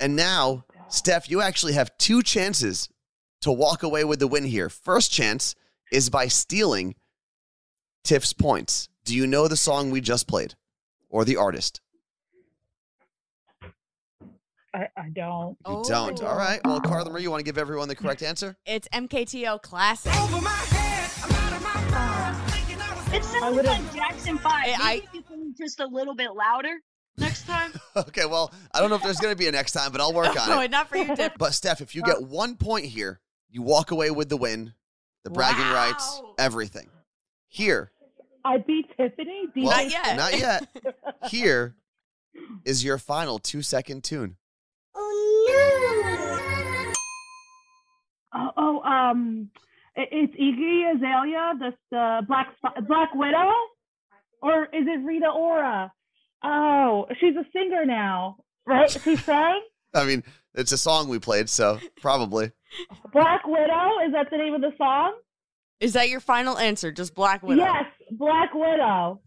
And 0.00 0.16
now, 0.16 0.64
Steph, 0.88 1.30
you 1.30 1.40
actually 1.40 1.74
have 1.74 1.96
two 1.98 2.22
chances 2.22 2.88
to 3.42 3.52
walk 3.52 3.84
away 3.84 4.02
with 4.02 4.18
the 4.18 4.26
win 4.26 4.44
here. 4.44 4.68
First 4.68 5.12
chance 5.12 5.54
is 5.92 6.10
by 6.10 6.26
stealing 6.26 6.96
Tiff's 8.06 8.32
points. 8.32 8.88
Do 9.04 9.14
you 9.16 9.26
know 9.26 9.48
the 9.48 9.56
song 9.56 9.90
we 9.90 10.00
just 10.00 10.28
played 10.28 10.54
or 11.08 11.24
the 11.24 11.36
artist? 11.36 11.80
I, 14.72 14.88
I 14.96 15.08
don't. 15.12 15.56
You 15.66 15.82
don't. 15.88 16.22
Oh. 16.22 16.26
All 16.26 16.36
right. 16.36 16.60
Well, 16.64 16.80
oh. 16.84 16.88
Carla 16.88 17.10
Marie, 17.10 17.22
you 17.22 17.30
want 17.30 17.40
to 17.40 17.44
give 17.44 17.58
everyone 17.58 17.88
the 17.88 17.96
correct 17.96 18.22
answer? 18.22 18.56
It's 18.64 18.86
MKTO 18.92 19.60
Classic. 19.62 20.12
it 23.12 23.24
sounds 23.24 23.56
would've- 23.56 23.66
like 23.68 23.94
Jackson 23.94 24.38
Five. 24.38 24.52
I- 24.52 24.66
Maybe 24.66 24.82
I- 24.82 24.94
if 25.08 25.14
you 25.14 25.22
can 25.22 25.54
just 25.58 25.80
a 25.80 25.86
little 25.86 26.14
bit 26.14 26.30
louder 26.34 26.78
next 27.18 27.46
time. 27.46 27.72
Okay. 27.96 28.26
Well, 28.26 28.52
I 28.74 28.80
don't 28.80 28.90
know 28.90 28.96
if 28.96 29.02
there's 29.02 29.18
going 29.20 29.32
to 29.32 29.38
be 29.38 29.46
a 29.48 29.52
next 29.52 29.72
time, 29.72 29.90
but 29.90 30.00
I'll 30.02 30.12
work 30.12 30.28
on 30.40 30.50
Oh, 30.52 30.60
it. 30.60 30.70
not 30.70 30.88
for 30.90 30.98
you, 30.98 31.16
Tiff. 31.16 31.32
But 31.38 31.54
Steph, 31.54 31.80
if 31.80 31.94
you 31.94 32.02
get 32.02 32.22
one 32.22 32.56
point 32.56 32.84
here, 32.84 33.20
you 33.48 33.62
walk 33.62 33.90
away 33.90 34.10
with 34.10 34.28
the 34.28 34.36
win, 34.36 34.74
the 35.24 35.30
bragging 35.30 35.64
rights, 35.72 36.20
Wow. 36.22 36.34
everything. 36.38 36.90
Here, 37.48 37.90
I 38.46 38.58
beat 38.58 38.86
Tiffany. 38.96 39.46
DJ 39.56 39.64
well, 39.64 39.76
Not 39.76 39.90
yet. 39.90 40.16
Not 40.16 40.38
yet. 40.38 40.68
Here 41.30 41.74
is 42.64 42.84
your 42.84 42.98
final 42.98 43.38
two 43.38 43.62
second 43.62 44.04
tune. 44.04 44.36
Oh, 44.94 46.92
no! 48.34 48.52
oh, 48.56 48.80
um, 48.82 49.50
it, 49.96 50.08
it's 50.12 50.34
Iggy 50.34 50.94
Azalea, 50.94 51.54
the 51.58 51.74
the 51.90 52.20
Black 52.28 52.54
Black 52.86 53.14
Widow, 53.14 53.50
or 54.42 54.64
is 54.64 54.86
it 54.86 55.04
Rita 55.04 55.28
Ora? 55.28 55.92
Oh, 56.44 57.06
she's 57.18 57.34
a 57.34 57.44
singer 57.52 57.84
now, 57.84 58.36
right? 58.66 58.90
She 58.90 59.16
sang 59.16 59.60
I 59.94 60.04
mean, 60.04 60.22
it's 60.54 60.72
a 60.72 60.78
song 60.78 61.08
we 61.08 61.18
played, 61.18 61.48
so 61.48 61.80
probably. 62.00 62.52
Black 63.12 63.46
Widow. 63.46 64.00
Is 64.06 64.12
that 64.12 64.28
the 64.30 64.36
name 64.36 64.54
of 64.54 64.60
the 64.60 64.72
song? 64.76 65.14
Is 65.80 65.94
that 65.94 66.08
your 66.08 66.20
final 66.20 66.58
answer? 66.58 66.92
Just 66.92 67.14
Black 67.14 67.42
Widow? 67.42 67.62
Yes, 67.62 67.84
Black 68.18 68.54
Widow. 68.54 69.20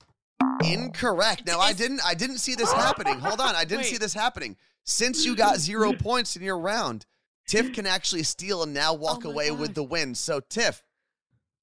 Incorrect. 0.63 1.45
Now 1.45 1.59
I 1.59 1.73
didn't 1.73 2.01
I 2.05 2.13
didn't 2.13 2.39
see 2.39 2.55
this 2.55 2.71
happening. 2.71 3.19
Hold 3.19 3.39
on. 3.39 3.55
I 3.55 3.65
didn't 3.65 3.85
see 3.85 3.97
this 3.97 4.13
happening. 4.13 4.57
Since 4.85 5.25
you 5.25 5.35
got 5.35 5.57
zero 5.57 5.93
points 5.99 6.35
in 6.35 6.43
your 6.43 6.59
round, 6.59 7.05
Tiff 7.47 7.73
can 7.73 7.85
actually 7.85 8.23
steal 8.23 8.63
and 8.63 8.73
now 8.73 8.93
walk 8.93 9.21
Oh 9.23 9.27
my 9.27 9.31
away 9.31 9.51
with 9.51 9.73
the 9.73 9.83
win. 9.83 10.15
So 10.15 10.39
Tiff, 10.39 10.83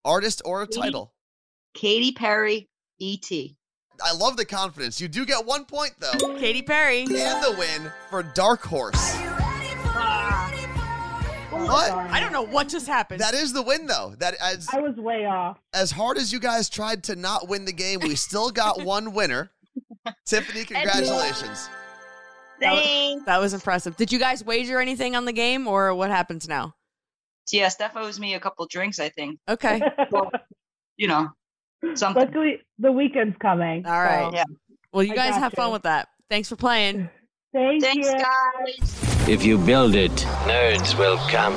artist 0.05 0.43
or 0.45 0.63
a 0.63 0.67
title? 0.67 1.13
Katy 1.75 2.13
Perry, 2.13 2.69
E 2.99 3.13
E.T. 3.15 3.57
I 4.05 4.13
love 4.15 4.37
the 4.37 4.45
confidence. 4.45 5.01
You 5.01 5.09
do 5.09 5.25
get 5.25 5.45
one 5.47 5.65
point 5.65 5.95
though. 5.99 6.37
Katy 6.39 6.63
Perry. 6.63 7.01
And 7.03 7.11
the 7.11 7.55
win 7.59 7.91
for 8.11 8.23
Dark 8.23 8.63
Horse. 8.63 9.17
What? 11.65 11.93
I 11.93 12.21
don't 12.21 12.33
know 12.33 12.43
what 12.43 12.69
just 12.69 12.87
happened. 12.87 13.21
That 13.21 13.35
is 13.35 13.53
the 13.53 13.63
win 13.63 13.87
though. 13.87 14.15
That 14.19 14.35
as 14.41 14.69
I 14.73 14.81
was 14.81 14.97
way 14.97 15.27
off. 15.27 15.59
as 15.75 15.91
hard 15.91 16.19
as 16.19 16.33
you 16.33 16.39
guys 16.39 16.69
tried 16.69 17.03
to 17.05 17.17
not 17.17 17.49
win 17.49 17.65
the 17.65 17.73
game, 17.73 18.01
we 18.01 18.15
still 18.15 18.51
got 18.51 18.83
one 18.85 19.13
winner. 19.13 19.51
Tiffany, 20.27 20.65
congratulations. 20.65 21.69
Thanks. 22.61 23.25
that 23.27 23.39
was 23.39 23.53
impressive. 23.53 23.97
Did 23.97 24.11
you 24.13 24.19
guys 24.19 24.43
wager 24.45 24.81
anything 24.81 25.15
on 25.17 25.25
the 25.27 25.33
game 25.33 25.67
or 25.67 25.95
what 25.95 26.11
happens 26.11 26.49
now? 26.49 26.75
Yeah, 27.53 27.69
Steph 27.69 27.97
owes 27.97 28.19
me 28.19 28.35
a 28.35 28.41
couple 28.41 28.67
drinks, 28.67 28.99
I 28.99 29.09
think. 29.11 29.39
Okay. 29.49 29.81
Well, 30.11 30.31
you 30.97 31.09
know, 31.09 31.29
something. 31.95 32.25
Luckily, 32.25 32.61
the 32.79 32.91
weekend's 32.91 33.37
coming. 33.39 33.85
All 33.85 33.93
right. 34.01 34.31
Yeah. 34.33 34.45
Well, 34.93 35.03
you 35.03 35.13
I 35.13 35.17
guys 35.17 35.31
got 35.33 35.41
have 35.41 35.53
fun 35.53 35.73
with 35.73 35.83
that. 35.83 36.09
Thanks 36.31 36.49
for 36.49 36.57
playing. 36.57 37.11
Thank 37.53 37.83
Thanks, 37.83 38.09
you. 38.09 38.19
guys. 38.19 39.16
If 39.29 39.45
you 39.45 39.59
build 39.59 39.97
it, 39.97 40.13
nerds 40.47 40.97
will 40.97 41.17
come. 41.29 41.53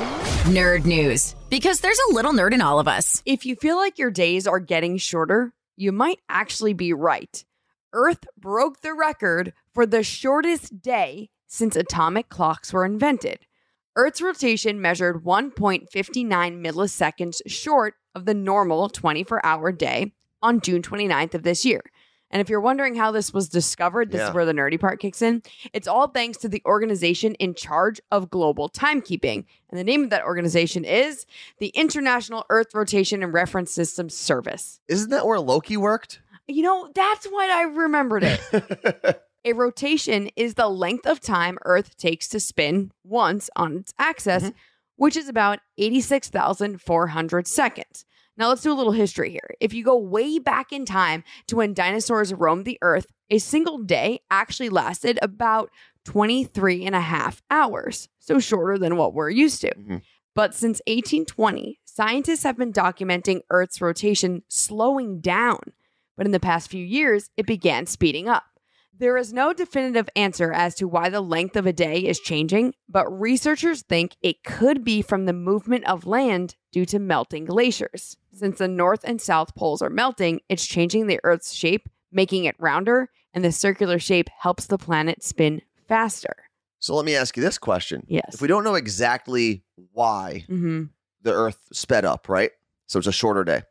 Nerd 0.52 0.86
news. 0.86 1.36
Because 1.50 1.78
there's 1.78 2.00
a 2.10 2.12
little 2.12 2.32
nerd 2.32 2.52
in 2.52 2.60
all 2.60 2.80
of 2.80 2.88
us. 2.88 3.22
If 3.24 3.46
you 3.46 3.54
feel 3.54 3.76
like 3.76 3.96
your 3.96 4.10
days 4.10 4.48
are 4.48 4.58
getting 4.58 4.96
shorter, 4.96 5.52
you 5.76 5.92
might 5.92 6.18
actually 6.28 6.72
be 6.72 6.92
right. 6.92 7.44
Earth 7.92 8.26
broke 8.36 8.80
the 8.80 8.92
record 8.92 9.52
for 9.72 9.86
the 9.86 10.02
shortest 10.02 10.82
day 10.82 11.30
since 11.46 11.76
atomic 11.76 12.28
clocks 12.28 12.72
were 12.72 12.84
invented. 12.84 13.46
Earth's 13.94 14.20
rotation 14.20 14.80
measured 14.80 15.22
1.59 15.22 15.86
milliseconds 15.92 17.40
short 17.46 17.94
of 18.16 18.24
the 18.24 18.34
normal 18.34 18.88
24 18.88 19.46
hour 19.46 19.70
day 19.70 20.12
on 20.42 20.60
June 20.60 20.82
29th 20.82 21.34
of 21.34 21.44
this 21.44 21.64
year. 21.64 21.82
And 22.30 22.40
if 22.40 22.48
you're 22.48 22.60
wondering 22.60 22.94
how 22.94 23.10
this 23.10 23.32
was 23.32 23.48
discovered, 23.48 24.10
this 24.10 24.20
Yeah. 24.20 24.28
is 24.28 24.34
where 24.34 24.44
the 24.46 24.52
nerdy 24.52 24.78
part 24.78 25.00
kicks 25.00 25.20
in. 25.20 25.42
It's 25.72 25.88
all 25.88 26.08
thanks 26.08 26.38
to 26.38 26.48
the 26.48 26.62
organization 26.64 27.34
in 27.34 27.54
charge 27.54 28.00
of 28.10 28.30
global 28.30 28.68
timekeeping. 28.68 29.44
And 29.68 29.78
the 29.78 29.84
name 29.84 30.04
of 30.04 30.10
that 30.10 30.24
organization 30.24 30.84
is 30.84 31.26
the 31.58 31.68
International 31.68 32.44
Earth 32.50 32.74
Rotation 32.74 33.22
and 33.22 33.32
Reference 33.32 33.72
System 33.72 34.08
Service. 34.08 34.80
Isn't 34.88 35.10
that 35.10 35.26
where 35.26 35.40
Loki 35.40 35.76
worked? 35.76 36.20
You 36.46 36.62
know, 36.62 36.90
that's 36.94 37.26
what 37.26 37.50
I 37.50 37.62
remembered 37.62 38.24
it. 38.24 39.22
A 39.44 39.52
rotation 39.54 40.28
is 40.36 40.54
the 40.54 40.68
length 40.68 41.06
of 41.06 41.18
time 41.20 41.58
Earth 41.64 41.96
takes 41.96 42.28
to 42.28 42.40
spin 42.40 42.92
once 43.04 43.48
on 43.56 43.78
its 43.78 43.94
axis, 43.98 44.42
mm-hmm. 44.42 44.56
which 44.96 45.16
is 45.16 45.28
about 45.28 45.60
86,400 45.78 47.46
seconds. 47.46 48.04
Now, 48.40 48.48
let's 48.48 48.62
do 48.62 48.72
a 48.72 48.74
little 48.74 48.92
history 48.92 49.30
here. 49.30 49.54
If 49.60 49.74
you 49.74 49.84
go 49.84 49.98
way 49.98 50.38
back 50.38 50.72
in 50.72 50.86
time 50.86 51.24
to 51.48 51.56
when 51.56 51.74
dinosaurs 51.74 52.32
roamed 52.32 52.64
the 52.64 52.78
Earth, 52.80 53.08
a 53.28 53.36
single 53.36 53.76
day 53.76 54.20
actually 54.30 54.70
lasted 54.70 55.18
about 55.20 55.70
23 56.06 56.86
and 56.86 56.94
a 56.96 57.02
half 57.02 57.42
hours, 57.50 58.08
so 58.18 58.38
shorter 58.38 58.78
than 58.78 58.96
what 58.96 59.12
we're 59.12 59.28
used 59.28 59.60
to. 59.60 59.74
Mhm. 59.74 60.02
But 60.34 60.54
since 60.54 60.80
1820, 60.86 61.80
scientists 61.84 62.44
have 62.44 62.56
been 62.56 62.72
documenting 62.72 63.42
Earth's 63.50 63.82
rotation 63.82 64.42
slowing 64.48 65.20
down. 65.20 65.74
But 66.16 66.24
in 66.24 66.32
the 66.32 66.40
past 66.40 66.70
few 66.70 66.84
years, 66.84 67.28
it 67.36 67.44
began 67.44 67.84
speeding 67.84 68.26
up. 68.26 68.44
There 68.98 69.18
is 69.18 69.34
no 69.34 69.52
definitive 69.52 70.08
answer 70.16 70.50
as 70.50 70.74
to 70.76 70.88
why 70.88 71.10
the 71.10 71.20
length 71.20 71.56
of 71.56 71.66
a 71.66 71.74
day 71.74 71.98
is 72.06 72.18
changing, 72.18 72.72
but 72.88 73.06
researchers 73.10 73.82
think 73.82 74.16
it 74.22 74.44
could 74.44 74.82
be 74.82 75.02
from 75.02 75.26
the 75.26 75.34
movement 75.34 75.84
of 75.86 76.06
land 76.06 76.56
due 76.72 76.86
to 76.86 76.98
melting 76.98 77.44
glaciers. 77.44 78.16
Since 78.40 78.56
the 78.56 78.68
North 78.68 79.04
and 79.04 79.20
South 79.20 79.54
poles 79.54 79.82
are 79.82 79.90
melting, 79.90 80.40
it's 80.48 80.66
changing 80.66 81.08
the 81.08 81.20
Earth's 81.24 81.52
shape, 81.52 81.90
making 82.10 82.46
it 82.46 82.56
rounder, 82.58 83.10
and 83.34 83.44
the 83.44 83.52
circular 83.52 83.98
shape 83.98 84.30
helps 84.30 84.64
the 84.64 84.78
planet 84.78 85.22
spin 85.22 85.60
faster. 85.86 86.34
so 86.78 86.94
let 86.94 87.04
me 87.04 87.14
ask 87.14 87.36
you 87.36 87.42
this 87.42 87.58
question. 87.58 88.06
Yes. 88.08 88.32
If 88.32 88.40
we 88.40 88.48
don't 88.48 88.64
know 88.64 88.76
exactly 88.76 89.62
why 89.92 90.44
hmm 90.46 90.84
the 91.20 91.34
Earth 91.34 91.58
sped 91.70 92.06
up, 92.06 92.30
right? 92.30 92.50
So 92.86 92.98
it's 92.98 93.06
a 93.06 93.12
shorter 93.12 93.44
day. 93.44 93.62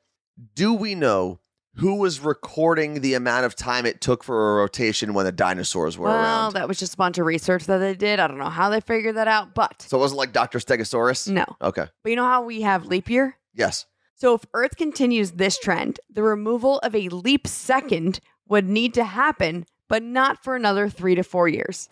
Do 0.53 0.75
we 0.75 0.93
know 0.93 1.39
who 1.77 1.95
was 1.95 2.19
recording 2.19 3.01
the 3.01 3.15
amount 3.15 3.45
of 3.45 3.55
time 3.55 3.88
it 3.88 4.01
took 4.01 4.23
for 4.23 4.53
a 4.53 4.61
rotation 4.61 5.15
when 5.15 5.25
the 5.25 5.31
dinosaurs 5.31 5.97
were 5.97 6.09
well, 6.09 6.15
around. 6.15 6.41
Well, 6.41 6.51
that 6.51 6.67
was 6.67 6.77
just 6.77 6.93
a 6.93 6.97
bunch 6.97 7.17
of 7.17 7.25
research 7.25 7.65
that 7.65 7.77
they 7.77 7.95
did. 7.95 8.19
I 8.19 8.27
don't 8.27 8.38
know 8.38 8.49
how 8.49 8.69
they 8.69 8.81
figured 8.81 9.15
that 9.15 9.27
out, 9.27 9.55
but 9.55 9.81
so 9.81 9.97
it 9.97 10.01
wasn't 10.01 10.19
like 10.19 10.33
Dr. 10.33 10.59
Stegosaurus? 10.59 11.27
no. 11.27 11.45
Okay. 11.61 11.88
But 12.03 12.09
you 12.09 12.15
know 12.15 12.25
how 12.25 12.43
we 12.43 12.61
have 12.61 12.85
leap 12.85 13.09
year? 13.09 13.35
Yes. 13.53 13.85
So 14.19 14.33
if 14.33 14.41
Earth 14.53 14.75
continues 14.75 15.31
this 15.31 15.57
trend, 15.57 16.01
the 16.09 16.23
removal 16.23 16.79
of 16.79 16.93
a 16.93 17.07
leap 17.07 17.47
second 17.47 18.19
would 18.49 18.67
need 18.67 18.93
to 18.95 19.05
happen, 19.05 19.65
but 19.88 20.03
not 20.03 20.43
for 20.43 20.57
another 20.57 20.89
three 20.89 21.15
to 21.15 21.23
four 21.23 21.47
years. 21.47 21.88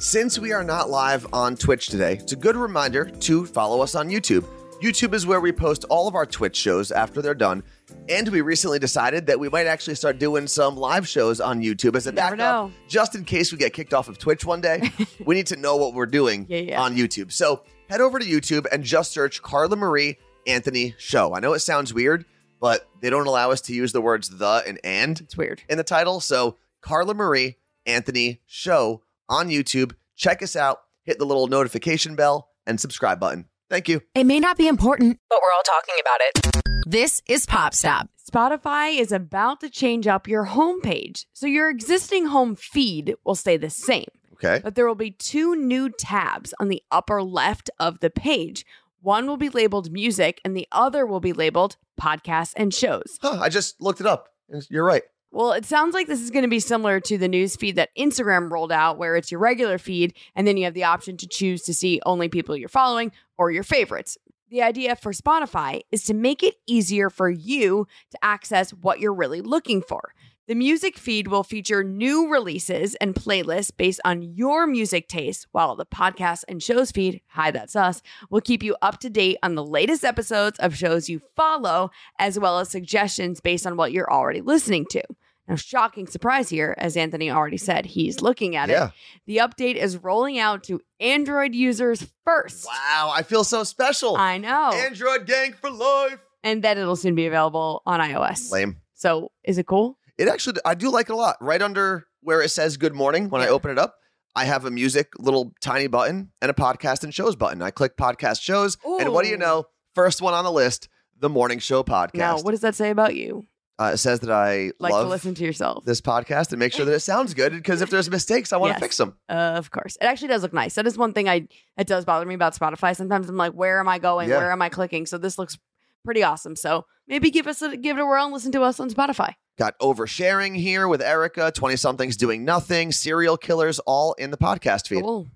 Since 0.00 0.40
we 0.40 0.52
are 0.52 0.64
not 0.64 0.90
live 0.90 1.24
on 1.32 1.54
Twitch 1.54 1.86
today, 1.86 2.14
it's 2.14 2.32
a 2.32 2.36
good 2.36 2.56
reminder 2.56 3.04
to 3.04 3.46
follow 3.46 3.80
us 3.80 3.94
on 3.94 4.08
YouTube. 4.08 4.44
YouTube 4.82 5.14
is 5.14 5.24
where 5.24 5.40
we 5.40 5.52
post 5.52 5.84
all 5.88 6.08
of 6.08 6.16
our 6.16 6.26
Twitch 6.26 6.56
shows 6.56 6.90
after 6.90 7.22
they're 7.22 7.32
done. 7.32 7.62
And 8.08 8.28
we 8.28 8.40
recently 8.40 8.80
decided 8.80 9.26
that 9.28 9.38
we 9.38 9.48
might 9.48 9.68
actually 9.68 9.94
start 9.94 10.18
doing 10.18 10.48
some 10.48 10.76
live 10.76 11.06
shows 11.06 11.40
on 11.40 11.60
YouTube 11.62 11.94
as 11.94 12.08
a 12.08 12.12
never 12.12 12.34
backup, 12.34 12.38
know. 12.38 12.72
just 12.88 13.14
in 13.14 13.24
case 13.24 13.52
we 13.52 13.58
get 13.58 13.72
kicked 13.72 13.94
off 13.94 14.08
of 14.08 14.18
Twitch 14.18 14.44
one 14.44 14.60
day. 14.60 14.90
we 15.24 15.36
need 15.36 15.46
to 15.46 15.56
know 15.56 15.76
what 15.76 15.94
we're 15.94 16.06
doing 16.06 16.44
Yeah, 16.48 16.58
yeah. 16.58 16.82
on 16.82 16.96
YouTube. 16.96 17.30
So 17.30 17.62
head 17.88 18.00
over 18.00 18.18
to 18.18 18.24
YouTube 18.26 18.66
and 18.70 18.84
just 18.84 19.12
search 19.12 19.42
Carla 19.42 19.76
Marie 19.76 20.18
Anthony 20.46 20.94
Show. 20.98 21.34
I 21.34 21.40
know 21.40 21.52
it 21.54 21.60
sounds 21.60 21.92
weird, 21.92 22.24
but 22.60 22.88
they 23.00 23.10
don't 23.10 23.26
allow 23.26 23.50
us 23.50 23.60
to 23.62 23.74
use 23.74 23.92
the 23.92 24.00
words 24.00 24.28
the 24.28 24.62
and 24.66 24.78
and 24.84 25.20
It's 25.20 25.36
weird. 25.36 25.62
in 25.68 25.78
the 25.78 25.84
title. 25.84 26.20
So 26.20 26.56
Carla 26.80 27.14
Marie 27.14 27.56
Anthony 27.86 28.40
Show 28.46 29.02
on 29.28 29.48
YouTube. 29.48 29.92
Check 30.16 30.42
us 30.42 30.56
out. 30.56 30.80
Hit 31.04 31.18
the 31.18 31.26
little 31.26 31.46
notification 31.46 32.14
bell 32.16 32.50
and 32.66 32.80
subscribe 32.80 33.18
button. 33.20 33.46
Thank 33.70 33.88
you. 33.88 34.00
It 34.14 34.24
may 34.24 34.40
not 34.40 34.56
be 34.56 34.66
important, 34.66 35.18
but 35.28 35.40
we're 35.42 35.54
all 35.54 35.62
talking 35.62 35.94
about 36.00 36.20
it. 36.20 36.84
This 36.86 37.22
is 37.28 37.44
Pop 37.44 37.74
Stop. 37.74 38.08
Spotify 38.30 38.98
is 38.98 39.12
about 39.12 39.60
to 39.60 39.68
change 39.70 40.06
up 40.06 40.26
your 40.28 40.46
homepage. 40.46 41.24
So 41.34 41.46
your 41.46 41.68
existing 41.70 42.26
home 42.26 42.56
feed 42.56 43.14
will 43.24 43.34
stay 43.34 43.56
the 43.58 43.68
same, 43.70 44.06
Okay. 44.42 44.60
but 44.62 44.76
there 44.76 44.86
will 44.86 44.94
be 44.94 45.10
two 45.10 45.56
new 45.56 45.90
tabs 45.90 46.54
on 46.60 46.68
the 46.68 46.82
upper 46.90 47.22
left 47.22 47.70
of 47.80 47.98
the 48.00 48.10
page. 48.10 48.64
One 49.00 49.26
will 49.26 49.36
be 49.36 49.48
labeled 49.48 49.90
music 49.92 50.40
and 50.44 50.56
the 50.56 50.68
other 50.70 51.04
will 51.06 51.20
be 51.20 51.32
labeled 51.32 51.76
podcasts 52.00 52.52
and 52.56 52.72
shows. 52.72 53.18
Huh, 53.20 53.38
I 53.40 53.48
just 53.48 53.80
looked 53.80 54.00
it 54.00 54.06
up. 54.06 54.28
You're 54.70 54.84
right. 54.84 55.02
Well, 55.30 55.52
it 55.52 55.66
sounds 55.66 55.92
like 55.92 56.06
this 56.06 56.20
is 56.20 56.30
going 56.30 56.44
to 56.44 56.48
be 56.48 56.60
similar 56.60 57.00
to 57.00 57.18
the 57.18 57.28
news 57.28 57.54
feed 57.54 57.76
that 57.76 57.90
Instagram 57.98 58.50
rolled 58.50 58.72
out, 58.72 58.96
where 58.96 59.14
it's 59.14 59.30
your 59.30 59.40
regular 59.40 59.76
feed, 59.76 60.14
and 60.34 60.46
then 60.46 60.56
you 60.56 60.64
have 60.64 60.74
the 60.74 60.84
option 60.84 61.16
to 61.18 61.26
choose 61.26 61.62
to 61.64 61.74
see 61.74 62.00
only 62.06 62.28
people 62.28 62.56
you're 62.56 62.68
following 62.68 63.12
or 63.36 63.50
your 63.50 63.62
favorites. 63.62 64.16
The 64.50 64.62
idea 64.62 64.96
for 64.96 65.12
Spotify 65.12 65.82
is 65.92 66.04
to 66.04 66.14
make 66.14 66.42
it 66.42 66.54
easier 66.66 67.10
for 67.10 67.28
you 67.28 67.86
to 68.10 68.18
access 68.22 68.70
what 68.70 69.00
you're 69.00 69.12
really 69.12 69.42
looking 69.42 69.82
for. 69.82 70.14
The 70.48 70.54
music 70.54 70.96
feed 70.96 71.28
will 71.28 71.44
feature 71.44 71.84
new 71.84 72.30
releases 72.32 72.94
and 72.94 73.14
playlists 73.14 73.70
based 73.76 74.00
on 74.02 74.22
your 74.22 74.66
music 74.66 75.06
taste, 75.06 75.46
while 75.52 75.76
the 75.76 75.84
podcast 75.84 76.44
and 76.48 76.62
shows 76.62 76.90
feed, 76.90 77.20
hi, 77.28 77.50
that's 77.50 77.76
us, 77.76 78.00
will 78.30 78.40
keep 78.40 78.62
you 78.62 78.74
up 78.80 78.98
to 79.00 79.10
date 79.10 79.36
on 79.42 79.56
the 79.56 79.64
latest 79.64 80.06
episodes 80.06 80.58
of 80.58 80.74
shows 80.74 81.06
you 81.10 81.20
follow, 81.36 81.90
as 82.18 82.38
well 82.38 82.58
as 82.60 82.70
suggestions 82.70 83.42
based 83.42 83.66
on 83.66 83.76
what 83.76 83.92
you're 83.92 84.10
already 84.10 84.40
listening 84.40 84.86
to. 84.92 85.02
Now, 85.46 85.56
shocking 85.56 86.06
surprise 86.06 86.48
here, 86.48 86.74
as 86.78 86.96
Anthony 86.96 87.30
already 87.30 87.58
said, 87.58 87.84
he's 87.84 88.22
looking 88.22 88.56
at 88.56 88.70
Yeah. 88.70 88.86
it. 88.86 88.92
The 89.26 89.36
update 89.38 89.76
is 89.76 89.98
rolling 89.98 90.38
out 90.38 90.62
to 90.64 90.80
Android 90.98 91.54
users 91.54 92.06
first. 92.24 92.64
Wow, 92.66 93.12
I 93.14 93.22
feel 93.22 93.44
so 93.44 93.64
special. 93.64 94.16
I 94.16 94.38
know. 94.38 94.70
Android 94.72 95.26
gang 95.26 95.52
for 95.52 95.70
life. 95.70 96.20
and 96.42 96.64
then 96.64 96.78
it'll 96.78 96.96
soon 96.96 97.14
be 97.14 97.26
available 97.26 97.82
on 97.84 98.00
iOS. 98.00 98.50
Lame. 98.50 98.78
So, 98.94 99.30
is 99.44 99.58
it 99.58 99.66
cool? 99.66 99.98
It 100.18 100.28
actually, 100.28 100.60
I 100.64 100.74
do 100.74 100.90
like 100.90 101.08
it 101.08 101.12
a 101.12 101.16
lot. 101.16 101.36
Right 101.40 101.62
under 101.62 102.06
where 102.20 102.42
it 102.42 102.48
says 102.50 102.76
good 102.76 102.94
morning, 102.94 103.28
when 103.30 103.40
I 103.40 103.48
open 103.48 103.70
it 103.70 103.78
up, 103.78 103.94
I 104.34 104.44
have 104.44 104.64
a 104.64 104.70
music 104.70 105.12
little 105.18 105.54
tiny 105.60 105.86
button 105.86 106.32
and 106.42 106.50
a 106.50 106.54
podcast 106.54 107.04
and 107.04 107.14
shows 107.14 107.36
button. 107.36 107.62
I 107.62 107.70
click 107.70 107.96
podcast 107.96 108.42
shows. 108.42 108.76
And 108.84 109.12
what 109.12 109.24
do 109.24 109.30
you 109.30 109.36
know? 109.36 109.66
First 109.94 110.20
one 110.20 110.34
on 110.34 110.44
the 110.44 110.52
list, 110.52 110.88
the 111.18 111.28
morning 111.28 111.58
show 111.60 111.82
podcast. 111.82 112.14
Now, 112.14 112.38
what 112.40 112.50
does 112.50 112.60
that 112.60 112.74
say 112.74 112.90
about 112.90 113.14
you? 113.16 113.46
uh, 113.80 113.92
it 113.94 113.98
says 113.98 114.18
that 114.18 114.30
I 114.30 114.72
Like 114.80 114.92
love 114.92 115.04
to 115.06 115.08
listen 115.08 115.34
to 115.36 115.44
yourself. 115.44 115.84
this 115.84 116.00
podcast 116.00 116.50
and 116.50 116.58
make 116.58 116.72
sure 116.72 116.84
that 116.84 116.92
it 116.92 116.98
sounds 116.98 117.32
good 117.32 117.52
because 117.52 117.80
if 117.80 117.90
there's 117.90 118.10
mistakes, 118.10 118.52
I 118.52 118.56
want 118.56 118.70
to 118.72 118.74
Yes. 118.74 118.80
fix 118.82 118.96
them. 118.96 119.14
Uh, 119.28 119.54
of 119.56 119.70
course. 119.70 119.96
It 120.00 120.04
actually 120.04 120.26
does 120.28 120.42
look 120.42 120.52
nice. 120.52 120.74
That 120.74 120.88
is 120.88 120.98
one 120.98 121.12
thing 121.12 121.28
I 121.28 121.46
it 121.76 121.86
does 121.86 122.04
bother 122.04 122.26
me 122.26 122.34
about 122.34 122.56
Spotify. 122.58 122.96
Sometimes 122.96 123.28
I'm 123.28 123.36
like, 123.36 123.52
where 123.52 123.78
am 123.78 123.86
I 123.88 124.00
going? 124.00 124.28
Yeah. 124.30 124.38
Where 124.38 124.50
am 124.50 124.62
I 124.62 124.68
clicking? 124.68 125.06
So 125.06 125.16
this 125.16 125.38
looks 125.38 125.58
pretty 126.04 126.22
awesome. 126.22 126.56
So 126.56 126.84
maybe 127.06 127.30
give 127.30 127.46
us 127.46 127.62
a 127.62 127.76
give 127.76 127.98
it 127.98 128.00
a 128.00 128.06
whirl 128.06 128.24
and 128.24 128.32
listen 128.32 128.52
to 128.52 128.62
us 128.62 128.80
on 128.80 128.90
Spotify. 128.90 129.34
Got 129.58 129.78
oversharing 129.80 130.56
here 130.56 130.86
with 130.86 131.02
Erica, 131.02 131.50
20 131.50 131.76
somethings 131.76 132.16
doing 132.16 132.44
nothing, 132.44 132.92
serial 132.92 133.36
killers, 133.36 133.80
all 133.80 134.12
in 134.14 134.30
the 134.30 134.36
podcast 134.36 134.86
feed. 134.86 135.02
Cool. 135.02 135.26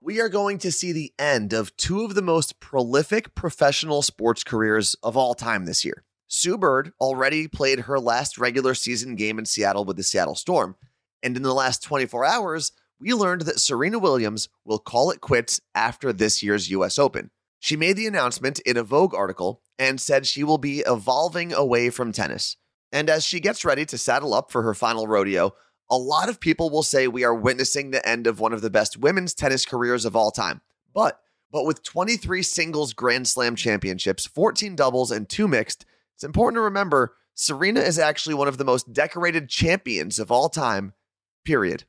We 0.00 0.20
are 0.20 0.28
going 0.28 0.58
to 0.58 0.72
see 0.72 0.92
the 0.92 1.12
end 1.18 1.52
of 1.52 1.76
two 1.76 2.04
of 2.04 2.14
the 2.14 2.22
most 2.22 2.60
prolific 2.60 3.34
professional 3.34 4.02
sports 4.02 4.42
careers 4.42 4.96
of 5.02 5.16
all 5.16 5.34
time 5.34 5.64
this 5.64 5.84
year. 5.84 6.04
Sue 6.28 6.58
Bird 6.58 6.92
already 7.00 7.48
played 7.48 7.80
her 7.80 7.98
last 7.98 8.36
regular 8.36 8.74
season 8.74 9.16
game 9.16 9.38
in 9.38 9.44
Seattle 9.44 9.84
with 9.84 9.96
the 9.96 10.02
Seattle 10.02 10.34
Storm. 10.34 10.76
And 11.22 11.36
in 11.36 11.42
the 11.42 11.54
last 11.54 11.82
24 11.82 12.24
hours, 12.24 12.72
we 13.00 13.14
learned 13.14 13.42
that 13.42 13.60
Serena 13.60 13.98
Williams 13.98 14.48
will 14.64 14.78
call 14.78 15.10
it 15.10 15.20
quits 15.20 15.60
after 15.74 16.12
this 16.12 16.42
year's 16.42 16.70
US 16.70 16.98
Open. 16.98 17.30
She 17.58 17.76
made 17.76 17.96
the 17.96 18.06
announcement 18.06 18.60
in 18.60 18.76
a 18.76 18.82
Vogue 18.82 19.14
article 19.14 19.62
and 19.78 20.00
said 20.00 20.26
she 20.26 20.44
will 20.44 20.58
be 20.58 20.80
evolving 20.86 21.52
away 21.52 21.90
from 21.90 22.12
tennis. 22.12 22.56
And 22.92 23.10
as 23.10 23.24
she 23.24 23.40
gets 23.40 23.64
ready 23.64 23.84
to 23.86 23.98
saddle 23.98 24.32
up 24.32 24.50
for 24.50 24.62
her 24.62 24.74
final 24.74 25.06
rodeo, 25.06 25.54
a 25.90 25.96
lot 25.96 26.28
of 26.28 26.40
people 26.40 26.70
will 26.70 26.82
say 26.82 27.08
we 27.08 27.24
are 27.24 27.34
witnessing 27.34 27.90
the 27.90 28.06
end 28.06 28.26
of 28.26 28.40
one 28.40 28.52
of 28.52 28.60
the 28.60 28.70
best 28.70 28.96
women's 28.96 29.34
tennis 29.34 29.64
careers 29.64 30.04
of 30.04 30.14
all 30.14 30.30
time. 30.30 30.60
But 30.94 31.20
but 31.50 31.64
with 31.64 31.82
23 31.82 32.42
singles 32.42 32.92
Grand 32.92 33.26
Slam 33.26 33.56
championships, 33.56 34.26
14 34.26 34.76
doubles 34.76 35.10
and 35.10 35.28
2 35.28 35.48
mixed, 35.48 35.86
it's 36.14 36.24
important 36.24 36.56
to 36.56 36.62
remember 36.62 37.14
Serena 37.34 37.80
is 37.80 37.98
actually 37.98 38.34
one 38.34 38.48
of 38.48 38.58
the 38.58 38.64
most 38.64 38.92
decorated 38.92 39.48
champions 39.48 40.18
of 40.18 40.30
all 40.30 40.48
time. 40.48 40.92
Period. 41.44 41.84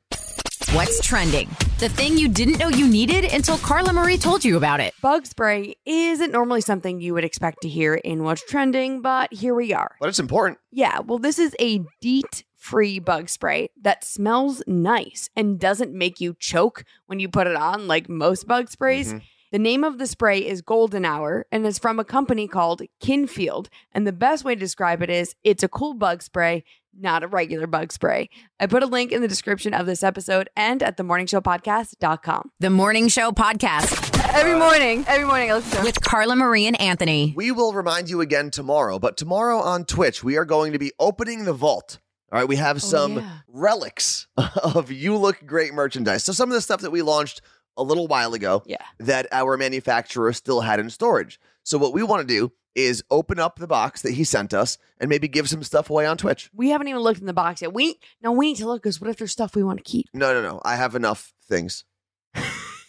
What's 0.72 1.04
trending? 1.04 1.48
The 1.80 1.88
thing 1.88 2.16
you 2.16 2.28
didn't 2.28 2.58
know 2.58 2.68
you 2.68 2.86
needed 2.86 3.24
until 3.24 3.58
Carla 3.58 3.92
Marie 3.92 4.16
told 4.16 4.44
you 4.44 4.56
about 4.56 4.78
it. 4.78 4.94
Bug 5.02 5.26
spray 5.26 5.74
isn't 5.84 6.30
normally 6.30 6.60
something 6.60 7.00
you 7.00 7.12
would 7.14 7.24
expect 7.24 7.62
to 7.62 7.68
hear 7.68 7.96
in 7.96 8.22
what's 8.22 8.44
trending, 8.44 9.02
but 9.02 9.32
here 9.32 9.52
we 9.52 9.72
are. 9.72 9.96
But 9.98 10.10
it's 10.10 10.20
important. 10.20 10.60
Yeah, 10.70 11.00
well, 11.00 11.18
this 11.18 11.40
is 11.40 11.56
a 11.58 11.84
DEET 12.00 12.44
free 12.56 13.00
bug 13.00 13.28
spray 13.28 13.70
that 13.82 14.04
smells 14.04 14.62
nice 14.68 15.28
and 15.34 15.58
doesn't 15.58 15.92
make 15.92 16.20
you 16.20 16.36
choke 16.38 16.84
when 17.06 17.18
you 17.18 17.28
put 17.28 17.48
it 17.48 17.56
on, 17.56 17.88
like 17.88 18.08
most 18.08 18.46
bug 18.46 18.70
sprays. 18.70 19.14
Mhm. 19.14 19.22
The 19.50 19.58
name 19.58 19.82
of 19.82 19.98
the 19.98 20.06
spray 20.06 20.46
is 20.46 20.62
Golden 20.62 21.04
Hour 21.04 21.44
and 21.50 21.66
is 21.66 21.80
from 21.80 21.98
a 21.98 22.04
company 22.04 22.46
called 22.46 22.82
Kinfield. 23.02 23.66
And 23.90 24.06
the 24.06 24.12
best 24.12 24.44
way 24.44 24.54
to 24.54 24.60
describe 24.60 25.02
it 25.02 25.10
is 25.10 25.34
it's 25.42 25.64
a 25.64 25.68
cool 25.68 25.94
bug 25.94 26.22
spray, 26.22 26.62
not 26.98 27.22
a 27.22 27.26
regular 27.26 27.66
bug 27.66 27.92
spray. 27.92 28.28
I 28.58 28.66
put 28.66 28.82
a 28.82 28.86
link 28.86 29.12
in 29.12 29.22
the 29.22 29.28
description 29.28 29.74
of 29.74 29.86
this 29.86 30.02
episode 30.02 30.48
and 30.56 30.82
at 30.82 30.96
themorningshowpodcast.com. 30.96 32.50
The 32.60 32.70
Morning 32.70 33.08
Show 33.08 33.30
Podcast 33.30 34.10
Every 34.32 34.56
morning, 34.56 35.04
every 35.08 35.26
morning 35.26 35.50
I 35.50 35.54
listen 35.54 35.78
to 35.78 35.84
with 35.84 36.00
Carla 36.02 36.36
Marie 36.36 36.66
and 36.66 36.80
Anthony. 36.80 37.32
We 37.36 37.50
will 37.50 37.72
remind 37.72 38.08
you 38.08 38.20
again 38.20 38.50
tomorrow, 38.50 38.98
but 38.98 39.16
tomorrow 39.16 39.58
on 39.58 39.84
Twitch, 39.84 40.22
we 40.22 40.36
are 40.36 40.44
going 40.44 40.72
to 40.72 40.78
be 40.78 40.92
opening 41.00 41.44
the 41.44 41.52
vault. 41.52 41.98
All 42.32 42.38
right, 42.38 42.48
we 42.48 42.56
have 42.56 42.76
oh, 42.76 42.80
some 42.80 43.16
yeah. 43.16 43.38
relics 43.48 44.28
of 44.62 44.92
You 44.92 45.16
Look 45.16 45.44
Great 45.46 45.74
merchandise. 45.74 46.22
So, 46.22 46.32
some 46.32 46.48
of 46.48 46.54
the 46.54 46.60
stuff 46.60 46.80
that 46.82 46.92
we 46.92 47.02
launched 47.02 47.40
a 47.76 47.82
little 47.82 48.06
while 48.06 48.34
ago 48.34 48.62
Yeah. 48.66 48.84
that 49.00 49.26
our 49.32 49.56
manufacturer 49.56 50.32
still 50.32 50.60
had 50.60 50.78
in 50.78 50.90
storage. 50.90 51.40
So, 51.64 51.76
what 51.76 51.92
we 51.92 52.04
want 52.04 52.26
to 52.26 52.32
do 52.32 52.52
is 52.74 53.02
open 53.10 53.38
up 53.38 53.58
the 53.58 53.66
box 53.66 54.02
that 54.02 54.12
he 54.12 54.24
sent 54.24 54.54
us 54.54 54.78
and 54.98 55.08
maybe 55.08 55.28
give 55.28 55.48
some 55.48 55.62
stuff 55.62 55.90
away 55.90 56.06
on 56.06 56.16
Twitch. 56.16 56.50
We 56.54 56.70
haven't 56.70 56.88
even 56.88 57.00
looked 57.00 57.20
in 57.20 57.26
the 57.26 57.32
box 57.32 57.62
yet. 57.62 57.72
We 57.72 57.98
no, 58.22 58.32
we 58.32 58.48
need 58.48 58.58
to 58.58 58.66
look 58.66 58.82
because 58.82 59.00
what 59.00 59.10
if 59.10 59.16
there's 59.16 59.32
stuff 59.32 59.54
we 59.54 59.62
want 59.62 59.78
to 59.78 59.84
keep? 59.84 60.06
No, 60.14 60.32
no, 60.32 60.42
no. 60.42 60.60
I 60.64 60.76
have 60.76 60.94
enough 60.94 61.32
things. 61.48 61.84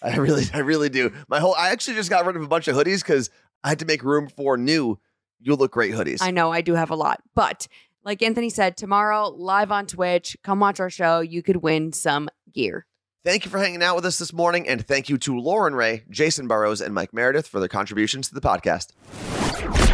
I 0.03 0.15
really, 0.15 0.45
I 0.53 0.59
really 0.59 0.89
do. 0.89 1.11
My 1.27 1.39
whole, 1.39 1.55
I 1.55 1.69
actually 1.69 1.95
just 1.95 2.09
got 2.09 2.25
rid 2.25 2.35
of 2.35 2.41
a 2.41 2.47
bunch 2.47 2.67
of 2.67 2.75
hoodies 2.75 3.01
because 3.01 3.29
I 3.63 3.69
had 3.69 3.79
to 3.79 3.85
make 3.85 4.03
room 4.03 4.29
for 4.29 4.57
new 4.57 4.99
You 5.39 5.55
Look 5.55 5.71
Great 5.71 5.93
hoodies. 5.93 6.19
I 6.21 6.31
know 6.31 6.51
I 6.51 6.61
do 6.61 6.73
have 6.73 6.89
a 6.89 6.95
lot, 6.95 7.21
but 7.35 7.67
like 8.03 8.23
Anthony 8.23 8.49
said, 8.49 8.77
tomorrow 8.77 9.29
live 9.29 9.71
on 9.71 9.85
Twitch, 9.85 10.35
come 10.43 10.59
watch 10.59 10.79
our 10.79 10.89
show. 10.89 11.19
You 11.19 11.43
could 11.43 11.57
win 11.57 11.93
some 11.93 12.29
gear. 12.51 12.85
Thank 13.23 13.45
you 13.45 13.51
for 13.51 13.59
hanging 13.59 13.83
out 13.83 13.95
with 13.95 14.05
us 14.05 14.17
this 14.17 14.33
morning, 14.33 14.67
and 14.67 14.85
thank 14.85 15.07
you 15.07 15.17
to 15.19 15.37
Lauren 15.37 15.75
Ray, 15.75 16.05
Jason 16.09 16.47
Burrows, 16.47 16.81
and 16.81 16.91
Mike 16.91 17.13
Meredith 17.13 17.47
for 17.47 17.59
their 17.59 17.67
contributions 17.69 18.29
to 18.29 18.33
the 18.33 18.41
podcast. 18.41 18.93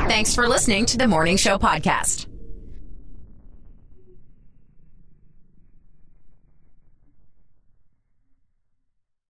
Thanks 0.08 0.34
for 0.34 0.48
listening 0.48 0.86
to 0.86 0.98
the 0.98 1.08
Morning 1.08 1.36
Show 1.36 1.58
Podcast. 1.58 2.28